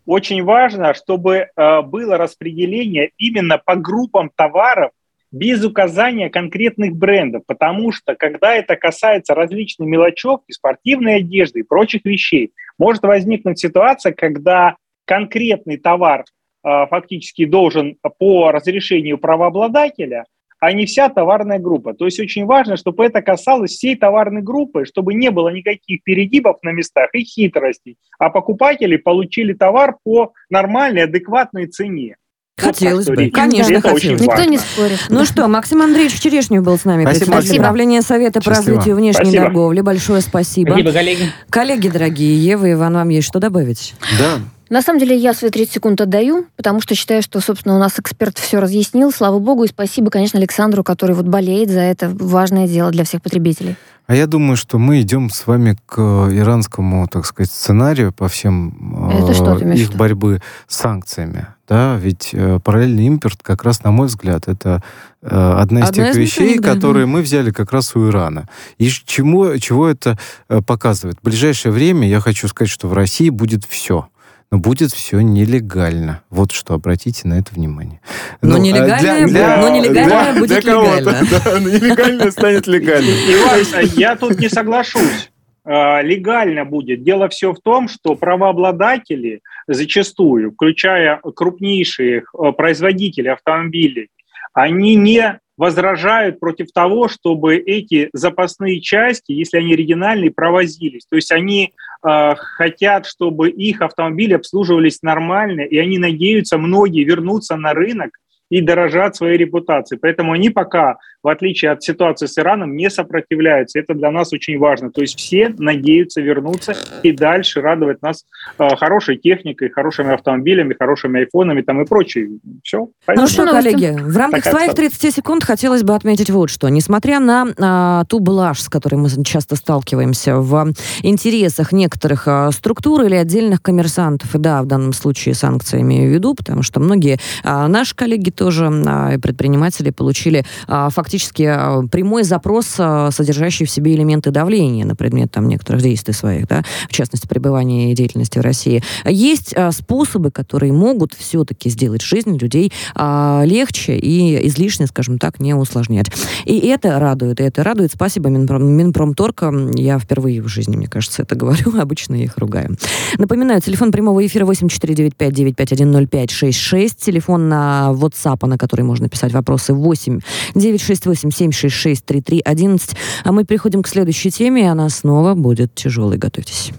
[0.06, 4.92] очень важно, чтобы э, было распределение именно по группам товаров
[5.32, 12.04] без указания конкретных брендов, потому что когда это касается различной мелочевки, спортивной одежды и прочих
[12.06, 20.26] вещей, может возникнуть ситуация, когда конкретный товар э, фактически должен по разрешению правообладателя–
[20.62, 21.96] а не вся товарная группа.
[21.96, 26.58] То есть очень важно, чтобы это касалось всей товарной группы, чтобы не было никаких перегибов
[26.62, 32.16] на местах и хитростей, а покупатели получили товар по нормальной, адекватной цене.
[32.62, 34.22] Хотелось бы, конечно, это хотелось.
[34.22, 35.00] Никто не спорит.
[35.10, 37.60] Ну что, Максим Андреевич Черешнев был с нами, спасибо.
[37.60, 39.44] правления Совета по развитию внешней спасибо.
[39.44, 39.82] торговли.
[39.82, 40.72] Большое спасибо.
[40.72, 41.32] Спасибо, коллеги.
[41.50, 43.94] Коллеги дорогие, Ева и Иван, вам есть что добавить?
[44.20, 44.40] Да.
[44.72, 48.00] На самом деле я свои 30 секунд отдаю, потому что считаю, что, собственно, у нас
[48.00, 49.12] эксперт все разъяснил.
[49.12, 53.22] Слава богу, и спасибо, конечно, Александру, который вот болеет за это важное дело для всех
[53.22, 53.76] потребителей.
[54.08, 59.10] А я думаю, что мы идем с вами к иранскому, так сказать, сценарию по всем
[59.12, 61.48] Это что э, их борьбы с санкциями.
[61.68, 64.82] Да, ведь э, параллельный импорт, как раз, на мой взгляд, это
[65.22, 67.12] э, одна из одна тех из вещей, которые да.
[67.12, 68.48] мы взяли как раз у Ирана.
[68.78, 71.18] И чему, чего это э, показывает?
[71.22, 74.08] В ближайшее время я хочу сказать, что в России будет все
[74.52, 76.24] но будет все нелегально.
[76.30, 78.02] Вот что, обратите на это внимание.
[78.42, 81.12] Но ну, нелегальное, для, для, но нелегальное для, будет для легально.
[81.32, 83.14] Да, нелегальное станет легальным.
[83.14, 85.32] Иван, я тут не соглашусь
[85.64, 87.04] а, легально будет.
[87.04, 94.10] Дело все в том, что правообладатели зачастую, включая крупнейшие а, производители автомобилей,
[94.54, 101.06] они не возражают против того, чтобы эти запасные части, если они оригинальные, провозились.
[101.10, 101.74] То есть они
[102.06, 108.12] э, хотят, чтобы их автомобили обслуживались нормально, и они надеются, многие вернуться на рынок
[108.50, 110.00] и дорожат своей репутацией.
[110.00, 113.80] Поэтому они пока в отличие от ситуации с Ираном, не сопротивляются.
[113.80, 114.92] Это для нас очень важно.
[114.92, 118.26] То есть все надеются вернуться и дальше радовать нас
[118.58, 122.30] э, хорошей техникой, хорошими автомобилями, хорошими айфонами там и прочее.
[122.64, 122.90] Все.
[123.08, 126.70] Ну что, коллеги, в рамках Такая своих 30 секунд хотелось бы отметить вот что.
[126.70, 130.74] Несмотря на а, ту блажь, с которой мы часто сталкиваемся в
[131.04, 136.14] интересах некоторых а, структур или отдельных коммерсантов, и да, в данном случае санкции имею в
[136.14, 142.24] виду, потому что многие а, наши коллеги тоже, а, предприниматели, получили а, фактически а, прямой
[142.24, 146.94] запрос, а, содержащий в себе элементы давления на предмет там некоторых действий своих, да, в
[146.94, 148.82] частности, пребывания и деятельности в России.
[149.06, 155.42] Есть а, способы, которые могут все-таки сделать жизнь людей а, легче и излишне, скажем так,
[155.42, 156.08] не усложнять.
[156.46, 157.92] И это радует, и это радует.
[157.92, 159.52] Спасибо Минпром, Минпромторга.
[159.76, 161.78] Я впервые в жизни, мне кажется, это говорю.
[161.82, 162.78] Обычно их ругаю.
[163.18, 166.92] Напоминаю, телефон прямого эфира 8495-951-0566.
[166.98, 170.22] Телефон на WhatsApp, на который можно писать вопросы 8
[170.56, 172.96] 968 766 3311.
[173.24, 176.18] А мы переходим к следующей теме, и она снова будет тяжелой.
[176.18, 176.72] Готовьтесь.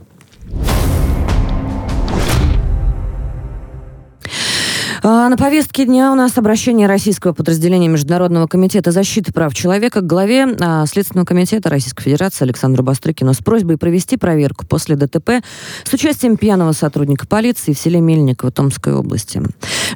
[5.05, 10.07] А, на повестке дня у нас обращение российского подразделения Международного комитета защиты прав человека к
[10.07, 15.45] главе а, Следственного комитета Российской Федерации Александру Бастрыкину с просьбой провести проверку после ДТП
[15.83, 19.43] с участием пьяного сотрудника полиции в селе Мельниково Томской области.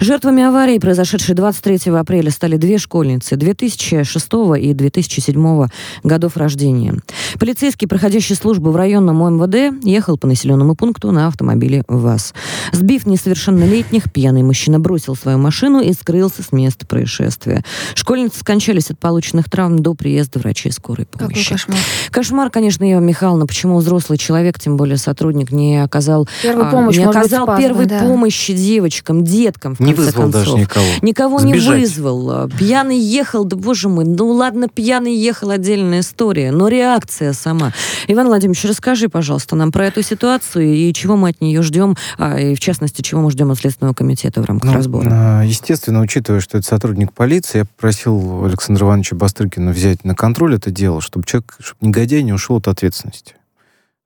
[0.00, 4.28] Жертвами аварии, произошедшей 23 апреля, стали две школьницы 2006
[4.60, 5.68] и 2007
[6.02, 6.94] годов рождения.
[7.38, 12.34] Полицейский, проходящий службу в районном МВД, ехал по населенному пункту на автомобиле ВАЗ.
[12.72, 17.64] Сбив несовершеннолетних, пьяный мужчина бросил свою машину и скрылся с места происшествия.
[17.94, 21.42] Школьницы скончались от полученных травм до приезда врачей скорой помощи.
[21.42, 21.78] Какой кошмар.
[22.10, 27.00] Кошмар, конечно, Ева Михайловна, почему взрослый человек, тем более сотрудник, не оказал, Первую помощь, а,
[27.00, 28.00] не оказал быть, спазм, первой да.
[28.00, 30.44] помощи девочкам, деткам, в Не вызвал концов.
[30.44, 30.86] даже никого.
[31.02, 31.74] Никого Сбежать.
[31.76, 32.48] не вызвал.
[32.50, 37.72] Пьяный ехал, да боже мой, ну ладно, пьяный ехал, отдельная история, но реакция сама.
[38.08, 42.38] Иван Владимирович, расскажи, пожалуйста, нам про эту ситуацию и чего мы от нее ждем, а,
[42.38, 45.08] и в частности, чего мы ждем от Следственного комитета в рамках Ну, разбора.
[45.12, 50.54] а, Естественно, учитывая, что это сотрудник полиции, я попросил Александра Ивановича Бастрыкина взять на контроль
[50.56, 53.34] это дело, чтобы человек, чтобы негодяй не ушел от ответственности.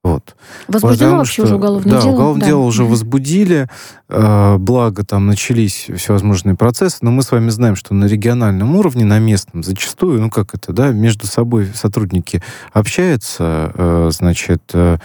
[0.03, 0.35] Вот.
[0.67, 2.13] Возбуждено вообще что- уже уголовное да, дело?
[2.15, 2.91] уголовное дело уже Мгм.
[2.91, 3.69] возбудили,
[4.09, 9.05] э, благо там начались всевозможные процессы, но мы с вами знаем, что на региональном уровне,
[9.05, 12.43] на местном, зачастую, ну как это, да, между собой сотрудники
[12.73, 14.97] общаются, э, значит, э,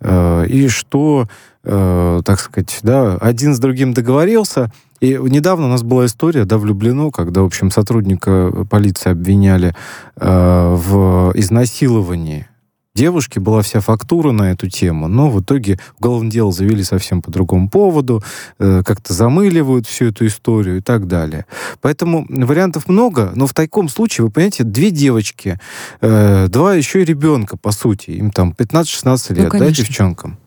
[0.00, 1.26] э, и что,
[1.64, 6.58] э, так сказать, да, один с другим договорился, и недавно у нас была история, да,
[6.58, 9.74] влюблено, когда, в общем, сотрудника полиции обвиняли
[10.16, 12.46] э, в изнасиловании
[12.94, 17.30] девушки, была вся фактура на эту тему, но в итоге уголовное дело завели совсем по
[17.32, 18.22] другому поводу,
[18.60, 21.44] э, как-то замыливают всю эту историю и так далее.
[21.80, 25.58] Поэтому вариантов много, но в таком случае, вы понимаете, две девочки,
[26.02, 29.84] э, два еще и ребенка, по сути, им там 15-16 Ну, лет, да, конечно.
[29.84, 30.38] девчонкам?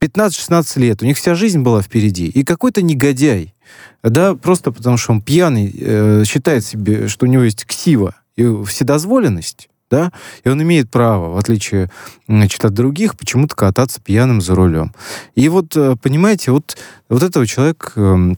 [0.00, 2.28] 15-16 лет, у них вся жизнь была впереди.
[2.28, 3.54] И какой-то негодяй,
[4.02, 8.64] да, просто потому что он пьяный, э, считает себе, что у него есть ксива и
[8.64, 11.88] вседозволенность, да, и он имеет право, в отличие
[12.26, 14.92] значит, от других, почему-то кататься пьяным за рулем.
[15.36, 16.76] И вот, э, понимаете, вот,
[17.08, 18.36] вот этого человек эм,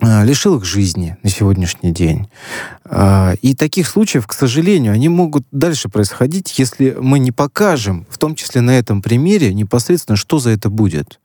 [0.00, 2.28] э, лишил их жизни на сегодняшний день.
[2.84, 8.18] А, И таких случаев, к сожалению, они могут дальше происходить, если мы не покажем, в
[8.18, 11.18] том числе на этом примере, непосредственно, что за это будет.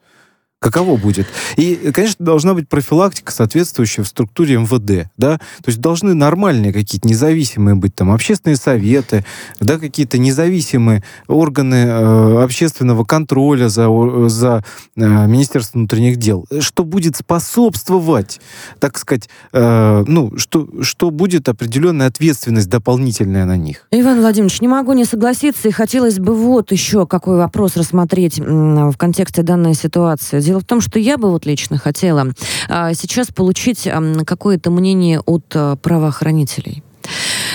[0.59, 1.25] Каково будет?
[1.55, 7.07] И, конечно, должна быть профилактика, соответствующая в структуре МВД, да, то есть должны нормальные какие-то
[7.07, 9.23] независимые быть там общественные советы,
[9.61, 13.87] да, какие-то независимые органы э, общественного контроля за,
[14.27, 14.65] за
[14.97, 18.41] э, Министерством внутренних дел, что будет способствовать,
[18.79, 23.87] так сказать, э, ну, что, что будет определенная ответственность дополнительная на них.
[23.91, 28.97] Иван Владимирович, не могу не согласиться, и хотелось бы вот еще какой вопрос рассмотреть в
[28.97, 30.48] контексте данной ситуации.
[30.49, 32.33] Дело в том, что я бы вот лично хотела
[32.67, 33.87] а, сейчас получить
[34.25, 36.81] какое-то мнение от а, правоохранителей.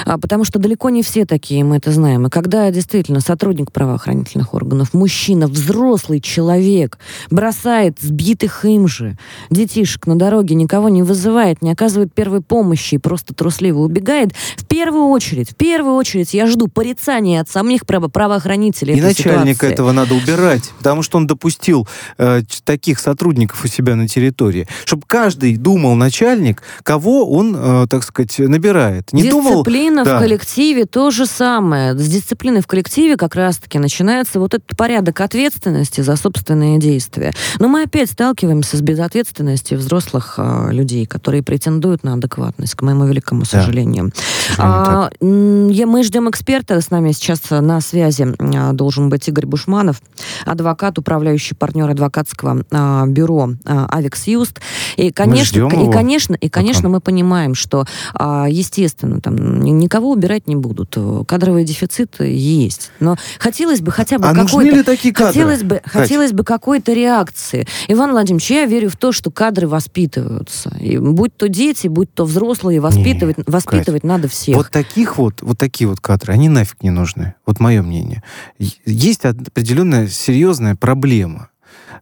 [0.06, 2.26] А, Потому что далеко не все такие, мы это знаем.
[2.26, 6.98] И когда действительно сотрудник правоохранительных органов, мужчина, взрослый человек,
[7.30, 9.16] бросает сбитых им же
[9.50, 14.64] детишек на дороге, никого не вызывает, не оказывает первой помощи и просто трусливо убегает, в
[14.66, 19.72] первую очередь, в первую очередь я жду порицания от самих право- правоохранителей И начальника ситуации.
[19.72, 21.86] этого надо убирать, потому что он допустил
[22.18, 24.66] э, таких сотрудников у себя на территории.
[24.84, 29.12] Чтобы каждый думал, начальник, кого он, э, так сказать, набирает.
[29.12, 30.16] Не думал, Дисциплина да.
[30.16, 31.96] в коллективе то же самое.
[31.98, 37.32] С дисциплины в коллективе как раз-таки начинается вот этот порядок ответственности за собственные действия.
[37.58, 43.04] Но мы опять сталкиваемся с безответственностью взрослых а, людей, которые претендуют на адекватность, к моему
[43.04, 44.12] великому сожалению.
[44.56, 45.10] Да.
[45.10, 46.80] А, я, мы ждем эксперта.
[46.80, 50.00] С нами сейчас на связи а, должен быть Игорь Бушманов,
[50.46, 54.60] адвокат, управляющий партнер адвокатского а, бюро а, Авикс Юст.
[54.96, 60.56] И, конечно, и, конечно, и, конечно, мы понимаем, что, а, естественно, там никого убирать не
[60.56, 60.96] будут.
[61.26, 62.90] Кадровый дефицит есть.
[63.00, 64.84] Но хотелось бы хотя бы а какой-то...
[64.84, 65.32] такие кадры?
[65.32, 67.66] Хотелось бы, хотелось бы какой-то реакции.
[67.88, 70.74] Иван Владимирович, я верю в то, что кадры воспитываются.
[70.80, 74.56] И будь то дети, будь то взрослые, воспитывать, Нет, воспитывать Кать, надо всех.
[74.56, 77.34] Вот таких вот, вот такие вот кадры, они нафиг не нужны.
[77.46, 78.22] Вот мое мнение.
[78.58, 81.48] Есть определенная серьезная проблема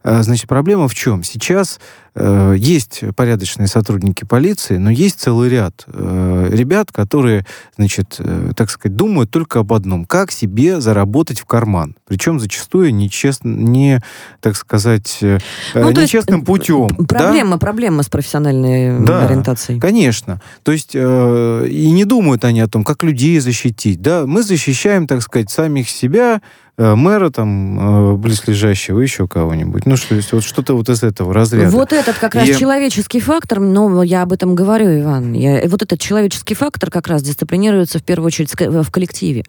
[0.03, 1.23] а, значит, проблема в чем?
[1.23, 1.79] Сейчас
[2.15, 7.45] э, есть порядочные сотрудники полиции, но есть целый ряд э, ребят, которые,
[7.77, 11.95] значит, э, так сказать, думают только об одном: как себе заработать в карман.
[12.07, 14.01] Причем зачастую нечестно, не,
[14.41, 15.39] так сказать, э,
[15.73, 16.95] ну, нечестным есть, путем.
[17.07, 17.57] Проблема, да?
[17.57, 19.79] проблема с профессиональной да, ориентацией.
[19.79, 20.41] Конечно.
[20.63, 24.01] То есть э, и не думают они о том, как людей защитить.
[24.01, 26.41] Да, мы защищаем, так сказать, самих себя
[26.75, 29.85] Э, мэра там э, близлежащего, еще кого-нибудь.
[29.85, 31.69] Ну, что, вот что-то вот из этого разряда.
[31.69, 32.55] Вот этот как раз и...
[32.55, 37.23] человеческий фактор, но я об этом говорю, Иван, я, вот этот человеческий фактор как раз
[37.23, 39.43] дисциплинируется в первую очередь в коллективе.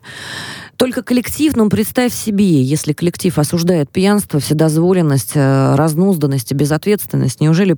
[0.77, 7.77] Только коллектив, ну, представь себе, если коллектив осуждает пьянство, вседозволенность, э, разнузданность и безответственность, неужели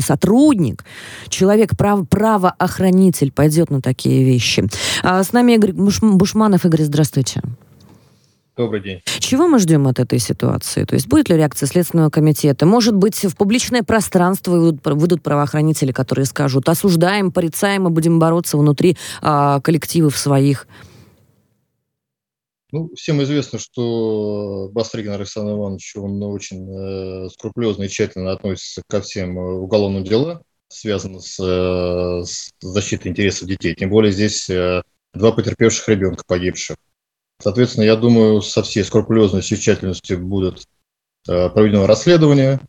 [0.00, 0.84] сотрудник,
[1.28, 4.66] человек, прав, правоохранитель пойдет на такие вещи?
[5.02, 6.64] А с нами Игорь Бушманов.
[6.64, 7.42] Игорь, здравствуйте.
[8.54, 9.00] Добрый день.
[9.06, 10.84] Чего мы ждем от этой ситуации?
[10.84, 12.66] То есть будет ли реакция Следственного комитета?
[12.66, 18.98] Может быть, в публичное пространство выйдут, правоохранители, которые скажут, осуждаем, порицаем и будем бороться внутри
[19.22, 20.66] а, коллективов своих?
[22.72, 29.02] Ну, всем известно, что Бастригин Александр Иванович, он очень э, скрупулезно и тщательно относится ко
[29.02, 33.74] всем э, уголовным делам, связанным с, э, с защитой интересов детей.
[33.74, 34.82] Тем более здесь э,
[35.12, 36.76] два потерпевших ребенка погибших.
[37.42, 40.64] Соответственно, я думаю, со всей скрупулезностью и тщательностью будет
[41.28, 42.60] э, проведено расследование,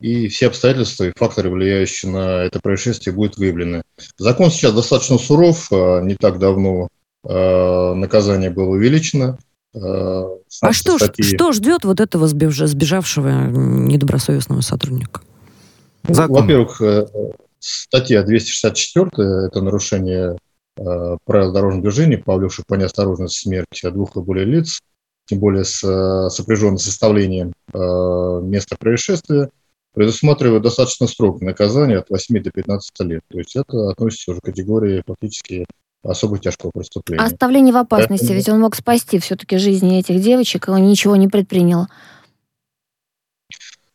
[0.00, 3.82] и все обстоятельства и факторы, влияющие на это происшествие, будут выявлены.
[4.18, 6.88] Закон сейчас достаточно суров, э, не так давно
[7.24, 9.38] э, наказание было увеличено.
[9.74, 11.24] А что, статьи...
[11.24, 15.22] что ждет вот этого сбежавшего недобросовестного сотрудника?
[16.06, 16.80] Ну, во-первых,
[17.58, 19.08] статья 264–
[19.46, 20.36] это нарушение
[20.74, 24.80] правил дорожного движения, повлекших по неосторожности смерти двух или более лиц,
[25.26, 27.78] тем более с э, сопряженным составлением э,
[28.42, 29.50] места происшествия,
[29.94, 33.22] предусматривает достаточно строгое наказание от 8 до 15 лет.
[33.28, 35.66] То есть это относится уже к категории фактически
[36.02, 37.22] особо тяжкого преступления.
[37.22, 38.38] А оставление в опасности, Поэтому...
[38.38, 41.86] ведь он мог спасти все-таки жизни этих девочек, и он ничего не предпринял.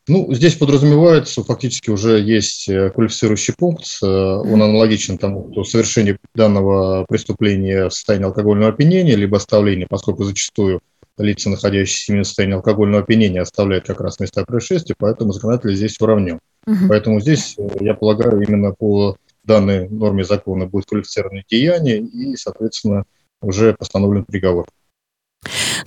[0.07, 6.17] Ну, здесь подразумевается, фактически уже есть э, квалифицирующий пункт, э, он аналогичен тому, что совершение
[6.33, 10.79] данного преступления в состоянии алкогольного опьянения, либо оставление, поскольку зачастую
[11.17, 16.39] лица, находящиеся в состоянии алкогольного опьянения, оставляют как раз места происшествия, поэтому законодатель здесь уравнил.
[16.65, 16.87] Угу.
[16.87, 23.03] Поэтому здесь, э, я полагаю, именно по данной норме закона будет квалифицированное деяние и, соответственно,
[23.41, 24.67] уже постановлен приговор.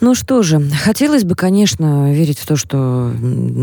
[0.00, 3.12] Ну что же, хотелось бы, конечно, верить в то, что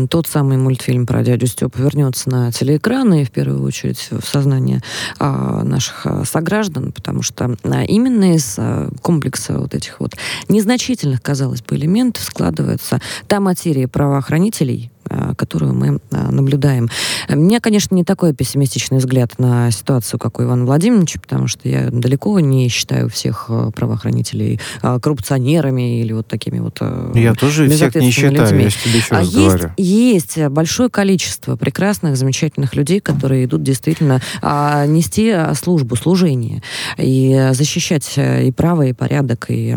[0.08, 4.80] тот самый мультфильм про дядю Степу вернется на телеэкраны и в первую очередь в сознание
[5.18, 10.14] а, наших а, сограждан, потому что а, именно из а, комплекса вот этих вот
[10.48, 14.92] незначительных, казалось бы, элементов складывается та материя правоохранителей,
[15.36, 16.88] которую мы э, наблюдаем.
[17.28, 21.68] У меня, конечно, не такой пессимистичный взгляд на ситуацию, как у Ивана Владимировича, потому что
[21.68, 26.80] я далеко не считаю всех э, правоохранителей коррупционерами или вот такими вот
[27.14, 28.64] Я тоже всех не считаю, людьми.
[28.64, 29.70] я тебе еще а раз есть, говорю.
[29.76, 36.62] Есть большое количество прекрасных, замечательных людей, которые идут действительно а, нести службу, служение
[36.96, 39.74] и защищать и право, и порядок, и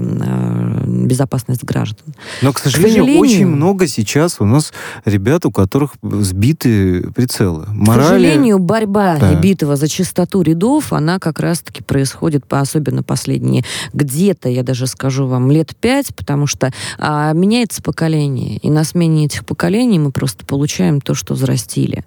[0.85, 2.13] безопасность граждан.
[2.41, 4.73] Но, к сожалению, к сожалению, очень много сейчас у нас
[5.05, 7.65] ребят ребят, у которых сбиты прицелы.
[7.67, 8.05] Морали...
[8.05, 9.35] К сожалению, борьба да.
[9.35, 13.63] битва за чистоту рядов, она как раз-таки происходит, по, особенно последние
[13.93, 19.25] где-то, я даже скажу вам, лет пять, потому что а, меняется поколение, и на смене
[19.25, 22.03] этих поколений мы просто получаем то, что взрастили.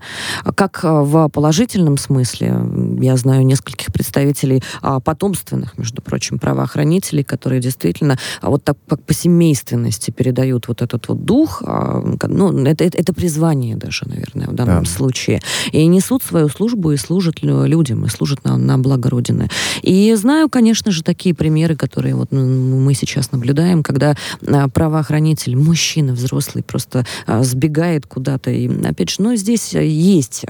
[0.56, 2.58] Как а, в положительном смысле,
[3.00, 9.02] я знаю нескольких представителей а, потомственных, между прочим, правоохранителей, которые действительно а, вот так как
[9.04, 14.48] по семейственности передают вот этот вот дух, а, ну, это, это, это призвание даже, наверное,
[14.48, 14.90] в данном да.
[14.90, 15.40] случае.
[15.72, 19.48] И несут свою службу и служат людям, и служат на, на благо Родины.
[19.82, 26.14] И знаю, конечно же, такие примеры, которые вот мы сейчас наблюдаем, когда а, правоохранитель, мужчина
[26.14, 28.50] взрослый, просто а, сбегает куда-то.
[28.50, 30.44] И, опять же, ну, здесь есть,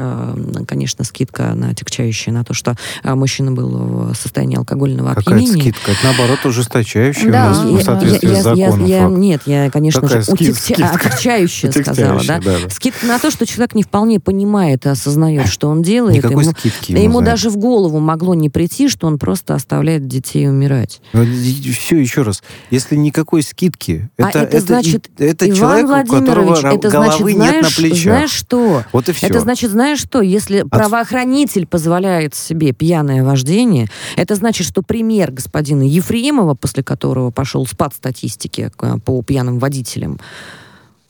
[0.67, 5.61] конечно, скидка на отягчающее, на то, что мужчина был в состоянии алкогольного Какая опьянения.
[5.61, 5.91] скидка?
[5.91, 8.87] Это, наоборот, ужесточающая да, у нас в соответствии я, с законом.
[8.87, 12.23] Я, я, нет, я, конечно Такая же, скид, утекча, отягчающая сказала.
[12.25, 12.41] Да?
[12.45, 12.71] Да, да.
[12.71, 16.17] Скидка на то, что человек не вполне понимает и осознает, что он делает.
[16.17, 20.07] Никакой ему, скидки ему, ему даже в голову могло не прийти, что он просто оставляет
[20.07, 21.01] детей умирать.
[21.13, 22.43] Все, еще раз.
[22.71, 27.37] Если никакой скидки, а это, это, значит, это Иван человек, Владимирович, у это головы значит,
[27.37, 28.03] нет знаешь, на плечах.
[28.03, 28.85] Знаешь что?
[28.93, 29.27] Вот и все.
[29.27, 30.21] Это значит, знаешь что?
[30.21, 30.71] Если От...
[30.71, 37.95] правоохранитель позволяет себе пьяное вождение, это значит, что пример господина Ефремова, после которого пошел спад
[37.95, 38.71] статистики
[39.05, 40.19] по пьяным водителям,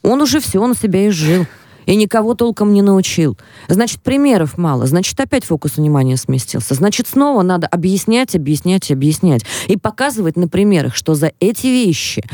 [0.04, 1.46] он уже все на себя изжил
[1.86, 3.36] и никого толком не научил.
[3.68, 6.74] Значит, примеров мало, значит, опять фокус внимания сместился.
[6.74, 12.24] Значит, снова надо объяснять, объяснять, объяснять и показывать на примерах, что за эти вещи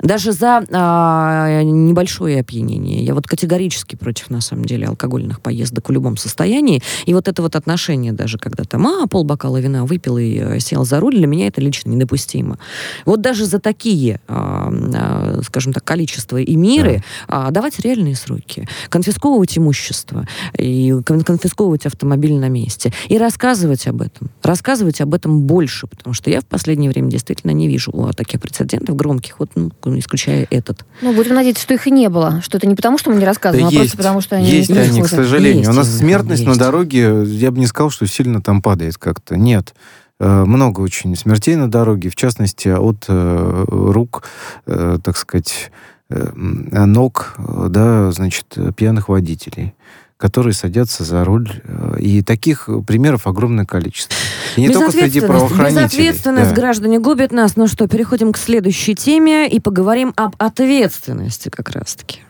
[0.00, 3.02] даже за а, небольшое опьянение.
[3.02, 6.82] Я вот категорически против, на самом деле, алкогольных поездок в любом состоянии.
[7.06, 10.84] И вот это вот отношение даже, когда там, а, полбокала вина выпил и э, сел
[10.84, 12.58] за руль, для меня это лично недопустимо.
[13.04, 17.46] Вот даже за такие, а, а, скажем так, количества и миры да.
[17.46, 18.68] а, давать реальные сроки.
[18.88, 20.26] Конфисковывать имущество
[20.58, 22.92] и конфисковывать автомобиль на месте.
[23.08, 24.30] И рассказывать об этом.
[24.42, 28.94] Рассказывать об этом больше, потому что я в последнее время действительно не вижу таких прецедентов
[28.96, 29.38] громких.
[29.38, 30.84] Вот, ну, исключая этот.
[31.02, 32.40] Ну, будем надеяться, что их и не было.
[32.42, 34.48] Что это не потому, что мы не рассказываем, да а есть, просто потому, что они...
[34.48, 35.58] Есть не они, к сожалению.
[35.58, 36.52] Есть, У нас смертность есть.
[36.52, 39.36] на дороге, я бы не сказал, что сильно там падает как-то.
[39.36, 39.74] Нет
[40.18, 44.24] э, много очень смертей на дороге, в частности, от э, рук,
[44.66, 45.70] э, так сказать,
[46.10, 47.36] э, ног,
[47.68, 49.74] да, значит, пьяных водителей
[50.16, 51.50] которые садятся за руль.
[51.98, 54.16] И таких примеров огромное количество.
[54.56, 55.84] И не только среди правоохранителей.
[55.84, 56.56] Безответственность да.
[56.56, 57.56] граждане губит нас.
[57.56, 62.20] Ну что, переходим к следующей теме и поговорим об ответственности как раз-таки.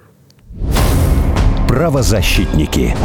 [1.69, 2.97] Правозащитники.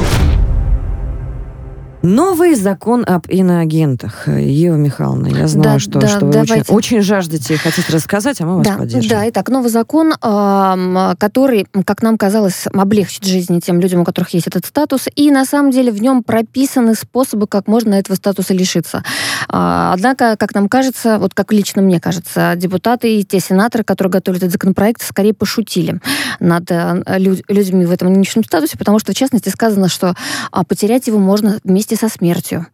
[2.04, 4.28] Новый закон об иноагентах.
[4.28, 8.41] Ева Михайловна, я знаю, да, что, да, что вы очень, очень жаждете и хотите рассказать,
[8.41, 9.10] а мы вас да, поддержим.
[9.10, 14.47] Да, итак, новый закон, который, как нам казалось, облегчит жизнь тем людям, у которых есть
[14.47, 19.04] этот статус, и на самом деле в нем прописаны способы, как можно этого статуса лишиться.
[19.47, 24.12] А, однако, как нам кажется, вот как лично мне кажется, депутаты и те сенаторы, которые
[24.12, 25.99] готовили этот законопроект, скорее пошутили
[26.39, 27.04] над э,
[27.47, 30.16] людьми в этом нынешнем статусе, потому что, в частности, сказано, что
[30.52, 32.67] а, потерять его можно вместе вместе со смертью.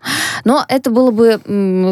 [0.46, 1.40] Но это было бы,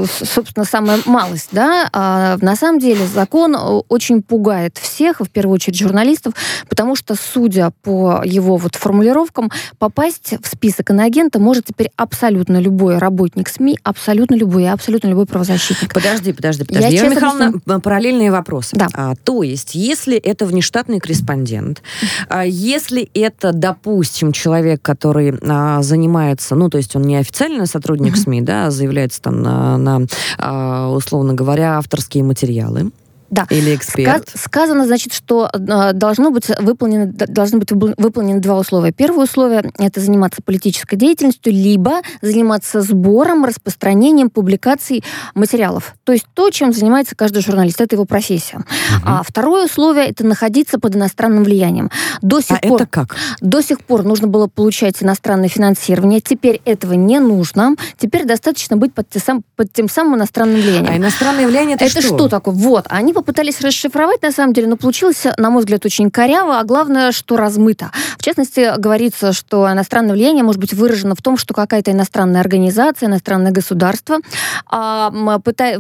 [0.08, 1.50] собственно, самая малость.
[1.52, 1.90] Да?
[1.94, 3.56] А на самом деле закон
[3.90, 6.34] очень пугает всех, в первую очередь журналистов,
[6.70, 12.98] потому что, судя по его вот формулировкам, попасть в список иноагента может теперь абсолютно любой
[12.98, 15.94] работник СМИ, абсолютно любой, абсолютно любой правозащитник.
[15.94, 16.96] Подожди, подожди, подожди.
[16.96, 17.82] Я, Я Михайловна, объясню.
[17.82, 18.76] параллельные вопросы.
[18.76, 18.88] Да.
[18.94, 21.82] А, то есть, если это внештатный корреспондент,
[22.30, 28.16] а, если это, допустим, человек, который а, занимается, ну, то есть он не официальный сотрудник.
[28.16, 30.02] СМИ, да, заявляется там на, на
[30.38, 32.92] а, условно говоря, авторские материалы.
[33.36, 33.46] Да.
[33.50, 34.30] Или эксперт.
[34.30, 38.94] Сказ- сказано, значит, что э, должно быть выполнено, должны быть выполнены два условия.
[38.94, 45.96] Первое условие– это заниматься политической деятельностью, либо заниматься сбором, распространением, публикацией материалов.
[46.06, 47.82] То есть то, чем занимается каждый журналист.
[47.82, 48.58] Это его профессия.
[48.58, 48.66] Угу.
[49.04, 51.92] А второе условие– это находиться под иностранным влиянием.
[52.22, 53.16] До сих а пор, это как?
[53.42, 56.22] До сих пор нужно было получать иностранное финансирование.
[56.22, 57.76] Теперь этого не нужно.
[57.98, 60.94] Теперь достаточно быть под, тем, под тем самым иностранным влиянием.
[60.94, 62.16] А иностранное влияние– это, это что?
[62.16, 62.54] что такое?
[62.56, 66.64] Вот, они попытались расшифровать, на самом деле, но получилось, на мой взгляд, очень коряво, а
[66.64, 67.92] главное, что размыто.
[68.20, 73.08] В частности, говорится, что иностранное влияние может быть выражено в том, что какая-то иностранная организация,
[73.08, 74.20] иностранное государство
[74.68, 75.12] а,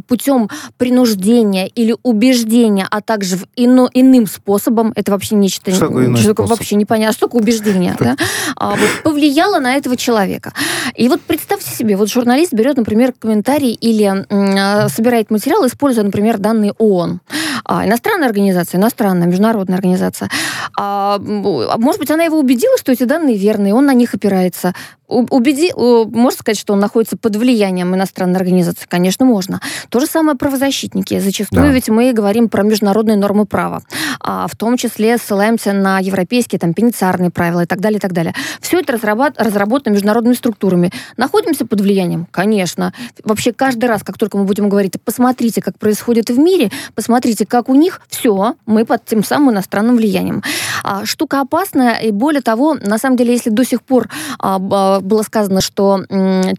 [0.07, 5.87] путем принуждения или убеждения, а также ино, иным способом, это вообще нечто что
[6.17, 8.15] что вообще непонятно, что такое убеждение, да,
[8.55, 10.51] а, вот, повлияло на этого человека.
[10.95, 16.39] И вот представьте себе, вот журналист берет, например, комментарий или м, собирает материал, используя, например,
[16.39, 17.19] данные ООН.
[17.67, 20.29] А, иностранная организация, иностранная, международная организация.
[20.77, 24.73] А, может быть, она его убедила, что эти данные верные, он на них опирается.
[25.07, 28.85] Убеди, можно сказать, что он находится под влиянием иностранной организации?
[28.87, 29.61] Конечно, можно.
[29.89, 31.19] То же самое правозащитники.
[31.19, 31.71] Зачастую да.
[31.71, 33.81] ведь мы говорим про международные нормы права,
[34.19, 38.13] а в том числе ссылаемся на европейские там пеницарные правила и так далее, и так
[38.13, 38.33] далее.
[38.61, 40.91] Все это разработано международными структурами.
[41.17, 42.27] Находимся под влиянием?
[42.31, 42.93] Конечно.
[43.23, 47.69] Вообще каждый раз, как только мы будем говорить, посмотрите, как происходит в мире, посмотрите, как
[47.69, 50.43] у них, все, мы под тем самым иностранным влиянием.
[50.83, 55.23] А, штука опасная, и более того, на самом деле, если до сих пор а, было
[55.23, 56.53] сказано, что э,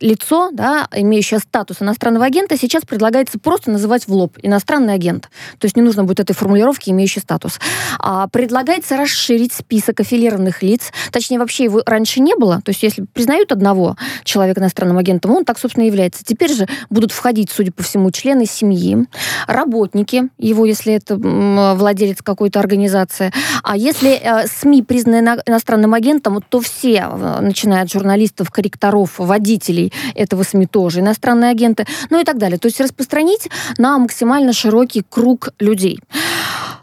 [0.00, 5.30] лицо, да, имеющее статус иностранного агента, сейчас предлагается просто называть в лоб иностранный агент.
[5.58, 7.58] То есть не нужно будет этой формулировки, имеющий статус.
[7.98, 12.60] А предлагается расширить список аффилированных лиц, точнее, вообще его раньше не было.
[12.62, 16.24] То есть если признают одного человека иностранным агентом, он так, собственно, и является.
[16.24, 19.06] Теперь же будут входить, судя по всему, члены семьи,
[19.46, 23.32] работники его, если это владелец какой-то организации.
[23.62, 27.38] А если э, СМИ признаны иностранным агентом, то все, э,
[27.80, 32.58] начиная от журналистов, корректоров, водителей этого СМИ тоже иностранные агенты, ну и так далее.
[32.58, 36.00] То есть распространить на максимально широкий круг людей.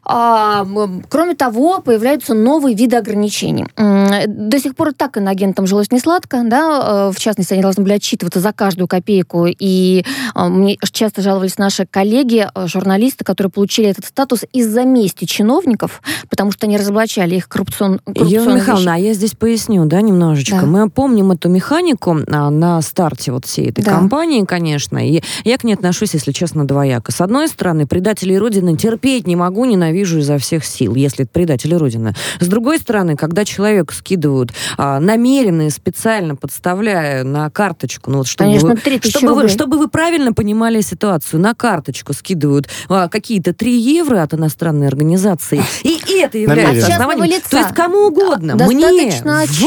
[0.10, 0.66] А,
[1.10, 3.66] кроме того, появляются новые виды ограничений.
[3.76, 7.84] До сих пор и так иноагентам жилось не сладко, да, э, в частности, они должны
[7.84, 13.52] были отчитываться за каждую копейку, и а, мне часто жаловались наши коллеги, э, журналисты, которые
[13.52, 18.00] получили этот статус из-за мести чиновников, потому что они разоблачали их коррупцион...
[18.08, 20.62] Елена Михайловна, а я здесь поясню, да, немножечко.
[20.62, 20.66] Да.
[20.66, 23.92] Мы помним эту механику а, на старте вот всей этой да.
[23.92, 27.12] кампании, конечно, и я к ней отношусь, если честно, двояко.
[27.12, 31.32] С одной стороны, предателей Родины терпеть не могу, ненавижу ненавижу изо всех сил, если это
[31.32, 32.14] предатели Родины.
[32.40, 38.28] С другой стороны, когда человек скидывают а, намеренно и специально подставляя на карточку, ну вот
[38.28, 43.54] чтобы, Конечно, вы, чтобы, вы, чтобы вы правильно понимали ситуацию, на карточку скидывают а, какие-то
[43.54, 47.28] 3 евро от иностранной организации, и это является основанием.
[47.28, 47.50] Лица.
[47.50, 49.12] То есть кому угодно, а, мне,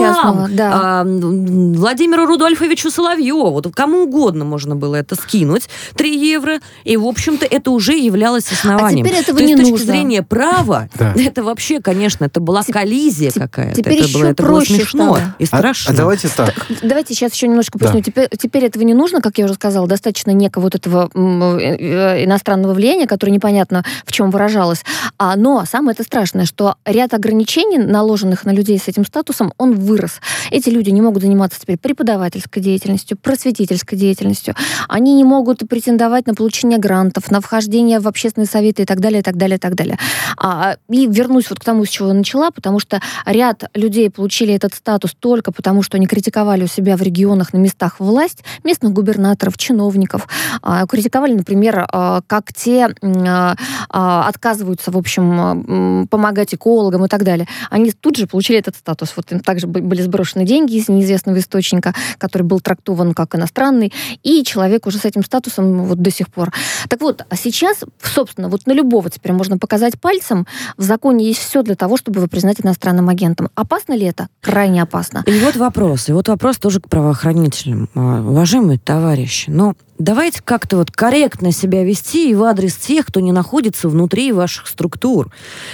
[0.01, 0.70] вам, да.
[0.72, 7.07] а, Владимиру Рудольфовичу Соловьеву, вот кому угодно можно было это скинуть, 3 евро, и, в
[7.07, 9.05] общем-то, это уже являлось основанием.
[9.05, 9.76] А теперь этого То не есть, нужно.
[9.76, 11.14] с точки зрения права, да.
[11.16, 13.77] это вообще, конечно, это была коллизия какая-то.
[13.77, 15.35] Теперь это еще было, это проще было смешно стало.
[15.39, 15.91] и страшно.
[15.91, 16.66] А, а давайте так.
[16.83, 18.01] Давайте сейчас еще немножко поясню.
[18.01, 18.05] Да.
[18.05, 22.25] Теперь, теперь этого не нужно, как я уже сказала, достаточно некого вот этого э, э,
[22.25, 24.85] иностранного влияния, которое непонятно в чем выражалось.
[25.18, 29.75] А, но самое это страшное, что ряд ограничений, наложенных на людей с этим статусом, он
[29.75, 30.21] вырос.
[30.51, 34.55] Эти люди не могут заниматься теперь преподавательской деятельностью, просветительской деятельностью.
[34.89, 39.21] Они не могут претендовать на получение грантов, на вхождение в общественные советы и так далее,
[39.21, 39.99] и так далее, и так далее.
[40.37, 44.55] А, и вернусь вот к тому, с чего я начала, потому что ряд людей получили
[44.55, 48.93] этот статус только потому, что они критиковали у себя в регионах на местах власть, местных
[48.93, 50.29] губернаторов, чиновников.
[50.63, 53.57] А, критиковали, например, а, как те а,
[53.89, 57.47] а, отказываются, в общем, помогать экологам и так далее.
[57.71, 59.13] Они тут же получили этот статус.
[59.17, 63.93] Вот им также были сброшены деньги из неизвестного источника, который был трактован как иностранный,
[64.23, 66.53] и человек уже с этим статусом вот до сих пор.
[66.89, 71.41] Так вот, а сейчас, собственно, вот на любого теперь можно показать пальцем, в законе есть
[71.41, 73.49] все для того, чтобы его признать иностранным агентом.
[73.55, 74.28] Опасно ли это?
[74.41, 75.24] Крайне опасно.
[75.26, 77.88] И вот вопрос, и вот вопрос тоже к правоохранителям.
[77.95, 83.21] А, уважаемые товарищи, ну, давайте как-то вот корректно себя вести и в адрес тех, кто
[83.21, 85.31] не находится внутри ваших структур.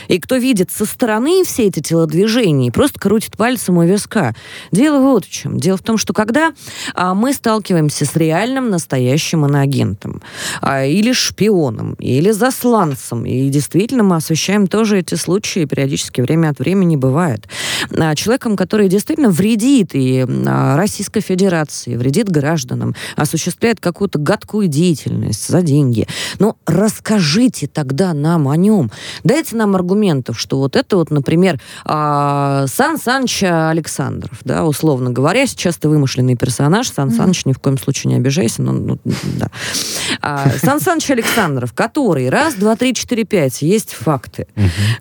[0.08, 4.34] И кто видит со стороны все эти телодвижения и просто крутит пальцем у виска.
[4.72, 5.58] Дело вот в чем.
[5.58, 6.52] Дело в том, что когда
[6.94, 10.20] а, мы сталкиваемся с реальным настоящим иноагентом,
[10.60, 16.58] а, или шпионом, или засланцем, и действительно мы освещаем тоже эти случаи, периодически время от
[16.58, 17.46] времени бывает,
[17.96, 24.68] а, человеком, который действительно вредит и а, Российской Федерации, вредит гражданам, осуществляет какую-то какую-то гадкую
[24.68, 26.06] деятельность за деньги.
[26.38, 28.90] Но расскажите тогда нам о нем.
[29.24, 35.46] Дайте нам аргументов, что вот это вот, например, а, Сан Саныч Александров, да, условно говоря,
[35.46, 38.98] сейчас ты вымышленный персонаж, Сан Саныч, ни в коем случае не обижайся, но, ну,
[39.38, 39.50] да.
[40.20, 44.46] А, Сан Саныч Александров, который раз, два, три, четыре, пять, есть факты,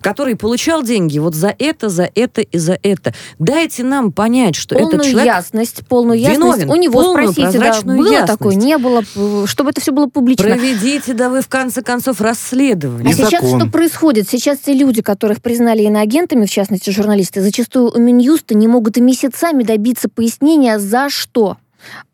[0.01, 3.13] который получал деньги вот за это, за это и за это.
[3.39, 6.39] Дайте нам понять, что полную этот человек ясность, полную ясность.
[6.39, 8.27] Виновен, У него спросите, да, было ясность.
[8.27, 9.03] такое, не было,
[9.47, 10.45] чтобы это все было публично.
[10.45, 13.11] Проведите, да вы в конце концов расследование.
[13.11, 14.29] А сейчас что происходит?
[14.29, 19.01] Сейчас те люди, которых признали иноагентами, в частности журналисты, зачастую у Минюста не могут и
[19.01, 21.57] месяцами добиться пояснения, за что.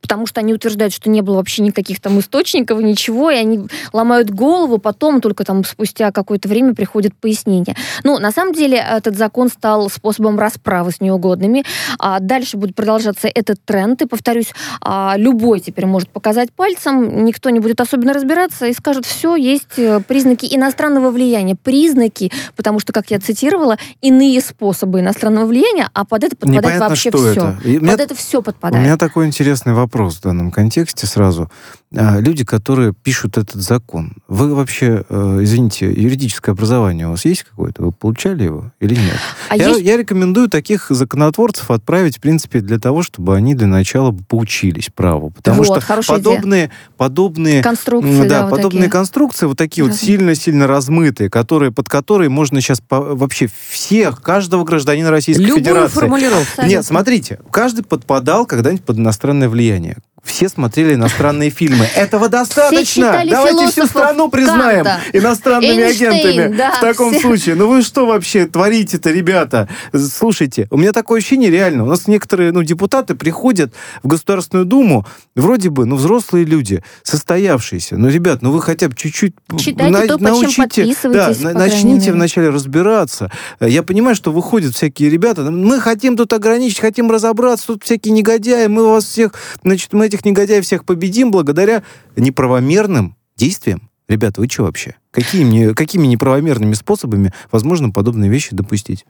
[0.02, 4.30] Потому что они утверждают, что не было вообще никаких там источников, ничего, и они ломают
[4.32, 7.76] голову, потом только там спустя какое-то время приходит пояснение.
[8.04, 11.64] Ну, на самом деле, этот закон стал способом расправы с неугодными.
[12.00, 17.50] А дальше будет продолжаться этот тренд, и, повторюсь, а, любой теперь может показать пальцем, никто
[17.50, 21.56] не будет особенно разбираться и скажет, все, есть э, признаки иностранного влияния.
[21.56, 26.90] Признаки, потому что, как я цитировала, иные способы иностранного влияния, а под это подпадает Непонятно,
[26.90, 27.32] вообще что все.
[27.32, 27.52] Это.
[27.52, 28.82] под меня, это все подпадает.
[28.82, 31.50] У меня такой интересный вопрос вопрос в данном контексте сразу.
[31.94, 37.44] А, люди, которые пишут этот закон, вы вообще, э, извините, юридическое образование у вас есть
[37.44, 37.84] какое-то?
[37.84, 39.18] Вы получали его или нет?
[39.50, 39.82] А я, есть...
[39.82, 45.32] я рекомендую таких законотворцев отправить, в принципе, для того, чтобы они для начала поучились праву.
[45.32, 46.72] Потому вот, что подобные, идея.
[46.96, 48.92] подобные, конструкции, да, да, вот подобные такие.
[48.92, 54.64] конструкции, вот такие вот сильно-сильно размытые, которые, под которые можно сейчас по, вообще всех, каждого
[54.64, 56.00] гражданина Российской Любую Федерации...
[56.00, 56.62] формулировку.
[56.66, 61.86] Нет, смотрите, каждый подпадал когда-нибудь под иностранное влияние движение все смотрели иностранные фильмы.
[61.96, 63.24] Этого достаточно.
[63.28, 65.02] Давайте всю страну признаем Канта.
[65.14, 66.58] иностранными Эйнштейн, агентами.
[66.58, 67.22] Да, в таком все.
[67.22, 67.56] случае.
[67.56, 69.68] Ну вы что вообще творите-то, ребята?
[69.94, 71.84] Слушайте, у меня такое ощущение реально.
[71.84, 77.98] У нас некоторые ну, депутаты приходят в Государственную Думу, вроде бы, ну, взрослые люди, состоявшиеся.
[77.98, 83.32] Ну, ребят, ну вы хотя бы чуть-чуть Читайте на, то, научите, да, начните вначале разбираться.
[83.60, 88.68] Я понимаю, что выходят всякие ребята, мы хотим тут ограничить, хотим разобраться, тут всякие негодяи,
[88.68, 91.84] мы вас всех, значит, мы этих негодяев всех победим благодаря
[92.16, 93.90] неправомерным действиям.
[94.08, 94.96] Ребята, вы что вообще?
[95.12, 99.06] Какими, какими неправомерными способами возможно подобные вещи допустить?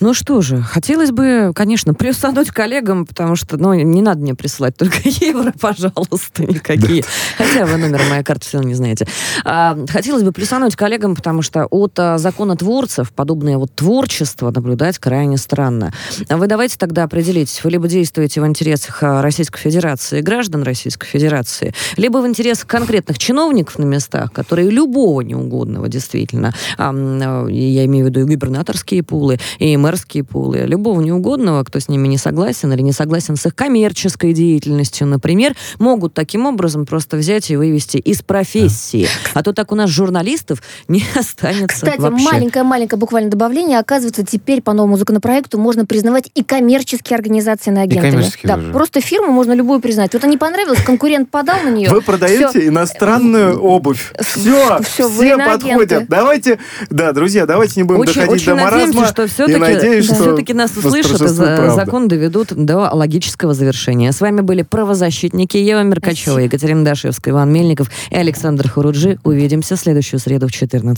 [0.00, 4.76] Ну что же, хотелось бы, конечно, плюсануть коллегам, потому что, ну, не надо мне присылать
[4.76, 7.02] только евро, пожалуйста, никакие.
[7.02, 7.08] Да.
[7.38, 9.06] Хотя вы номер моей карты все равно не знаете.
[9.44, 15.36] А, хотелось бы плюсануть коллегам, потому что от а, законотворцев подобное вот творчество наблюдать крайне
[15.36, 15.92] странно.
[16.28, 21.74] Вы давайте тогда определитесь, вы либо действуете в интересах а, Российской Федерации, граждан Российской Федерации,
[21.96, 28.06] либо в интересах конкретных чиновников на местах, которые любого неугодного действительно, а, а я имею
[28.06, 30.58] в виду и губернаторские пулы, и мэрские пулы.
[30.66, 35.54] Любого неугодного, кто с ними не согласен или не согласен с их коммерческой деятельностью, например,
[35.78, 39.08] могут таким образом просто взять и вывести из профессии.
[39.34, 43.78] А то так у нас журналистов не останется Кстати, маленькое-маленькое буквально добавление.
[43.78, 48.24] Оказывается, теперь по новому законопроекту можно признавать и коммерческие организации на агентами.
[48.42, 48.72] Да, даже.
[48.72, 50.12] просто фирму можно любую признать.
[50.12, 51.90] Вот не понравилась, конкурент подал на нее.
[51.90, 52.68] Вы продаете все.
[52.68, 54.12] иностранную обувь.
[54.20, 56.08] Все, все, все подходят.
[56.08, 56.58] Давайте,
[56.90, 58.86] да, друзья, давайте не будем очень, доходить очень до маразма.
[58.86, 64.12] Надеемся, что все-таки, надеюсь, все-таки нас услышат и за, закон доведут до логического завершения.
[64.12, 66.40] С вами были правозащитники Ева Меркачева, Спасибо.
[66.40, 69.18] Екатерина Дашевская, Иван Мельников и Александр Хуруджи.
[69.24, 70.96] Увидимся в следующую среду в 14.00.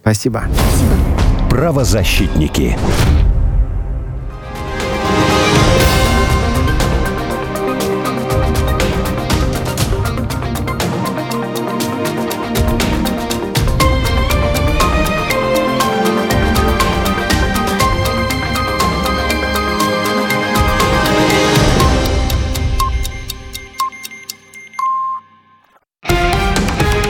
[0.00, 0.44] Спасибо.
[0.44, 1.50] Спасибо.
[1.50, 2.76] Правозащитники.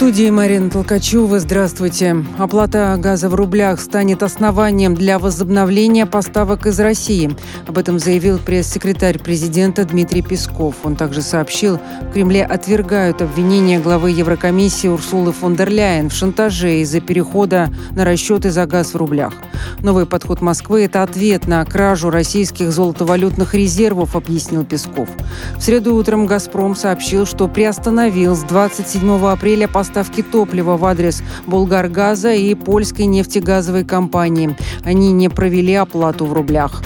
[0.00, 1.38] студии Марина Толкачева.
[1.40, 2.24] Здравствуйте.
[2.38, 7.36] Оплата газа в рублях станет основанием для возобновления поставок из России.
[7.66, 10.76] Об этом заявил пресс-секретарь президента Дмитрий Песков.
[10.84, 16.80] Он также сообщил, в Кремле отвергают обвинения главы Еврокомиссии Урсулы фон дер Ляйен в шантаже
[16.80, 19.34] из-за перехода на расчеты за газ в рублях.
[19.80, 25.10] Новый подход Москвы– это ответ на кражу российских золотовалютных резервов, объяснил Песков.
[25.56, 31.22] В среду утром «Газпром» сообщил, что приостановил с 27 апреля поставки поставки топлива в адрес
[31.46, 34.56] Болгаргаза и польской нефтегазовой компании.
[34.84, 36.82] Они не провели оплату в рублях.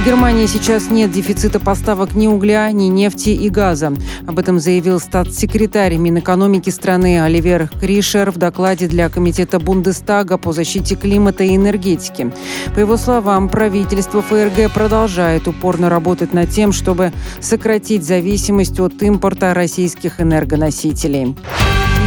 [0.00, 3.92] В Германии сейчас нет дефицита поставок ни угля, ни нефти и газа.
[4.26, 10.94] Об этом заявил статс-секретарь Минэкономики страны Оливер Кришер в докладе для Комитета Бундестага по защите
[10.94, 12.32] климата и энергетики.
[12.74, 17.12] По его словам, правительство ФРГ продолжает упорно работать над тем, чтобы
[17.42, 21.36] сократить зависимость от импорта российских энергоносителей.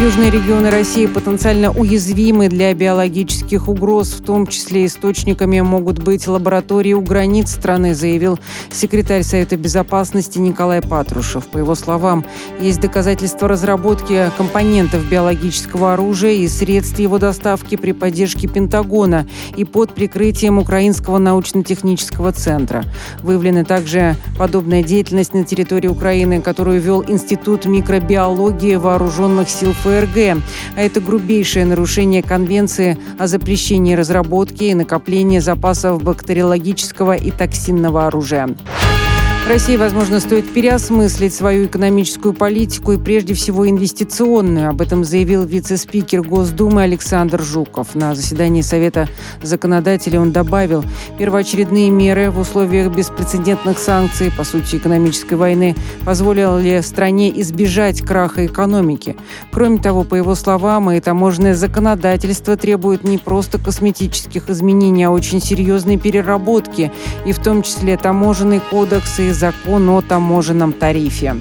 [0.01, 6.93] Южные регионы России потенциально уязвимы для биологических угроз, в том числе источниками могут быть лаборатории
[6.93, 8.39] у границ страны, заявил
[8.71, 11.45] секретарь Совета безопасности Николай Патрушев.
[11.45, 12.25] По его словам,
[12.59, 19.93] есть доказательства разработки компонентов биологического оружия и средств его доставки при поддержке Пентагона и под
[19.93, 22.83] прикрытием Украинского научно-технического центра.
[23.21, 30.41] Выявлена также подобная деятельность на территории Украины, которую вел Институт микробиологии вооруженных сил ФРГ.
[30.75, 38.49] А это грубейшее нарушение Конвенции о запрещении разработки и накопления запасов бактериологического и токсинного оружия.
[39.49, 44.69] России, возможно, стоит переосмыслить свою экономическую политику и прежде всего инвестиционную.
[44.69, 47.93] Об этом заявил вице-спикер Госдумы Александр Жуков.
[47.93, 49.09] На заседании Совета
[49.41, 50.85] законодателей он добавил,
[51.19, 55.75] первоочередные меры в условиях беспрецедентных санкций, по сути экономической войны,
[56.05, 59.17] позволили стране избежать краха экономики.
[59.51, 65.41] Кроме того, по его словам, и таможенное законодательство требует не просто косметических изменений, а очень
[65.41, 66.93] серьезной переработки,
[67.25, 71.35] и в том числе таможенный кодекс и закон о таможенном тарифе.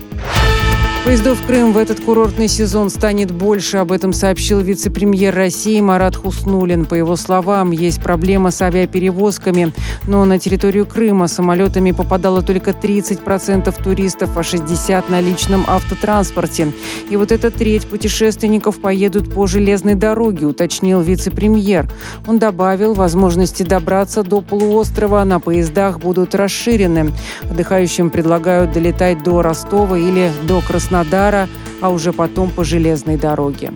[1.05, 3.79] Поездов в Крым в этот курортный сезон станет больше.
[3.79, 6.87] Об этом сообщил вице-премьер России Марат Хуснулин.
[6.87, 9.73] По его словам, есть проблема с авиаперевозками,
[10.07, 16.73] но на территорию Крыма самолетами попадало только 30% туристов, а 60% на личном автотранспорте.
[17.11, 21.91] И вот эта треть путешественников поедут по железной дороге, уточнил вице-премьер.
[22.29, 27.11] Он добавил, возможности добраться до полуострова на поездах будут расширены.
[27.51, 31.49] Отдыхающим предлагают долетать до Ростова или до Краснодара Краснодара,
[31.81, 33.73] а уже потом по железной дороге.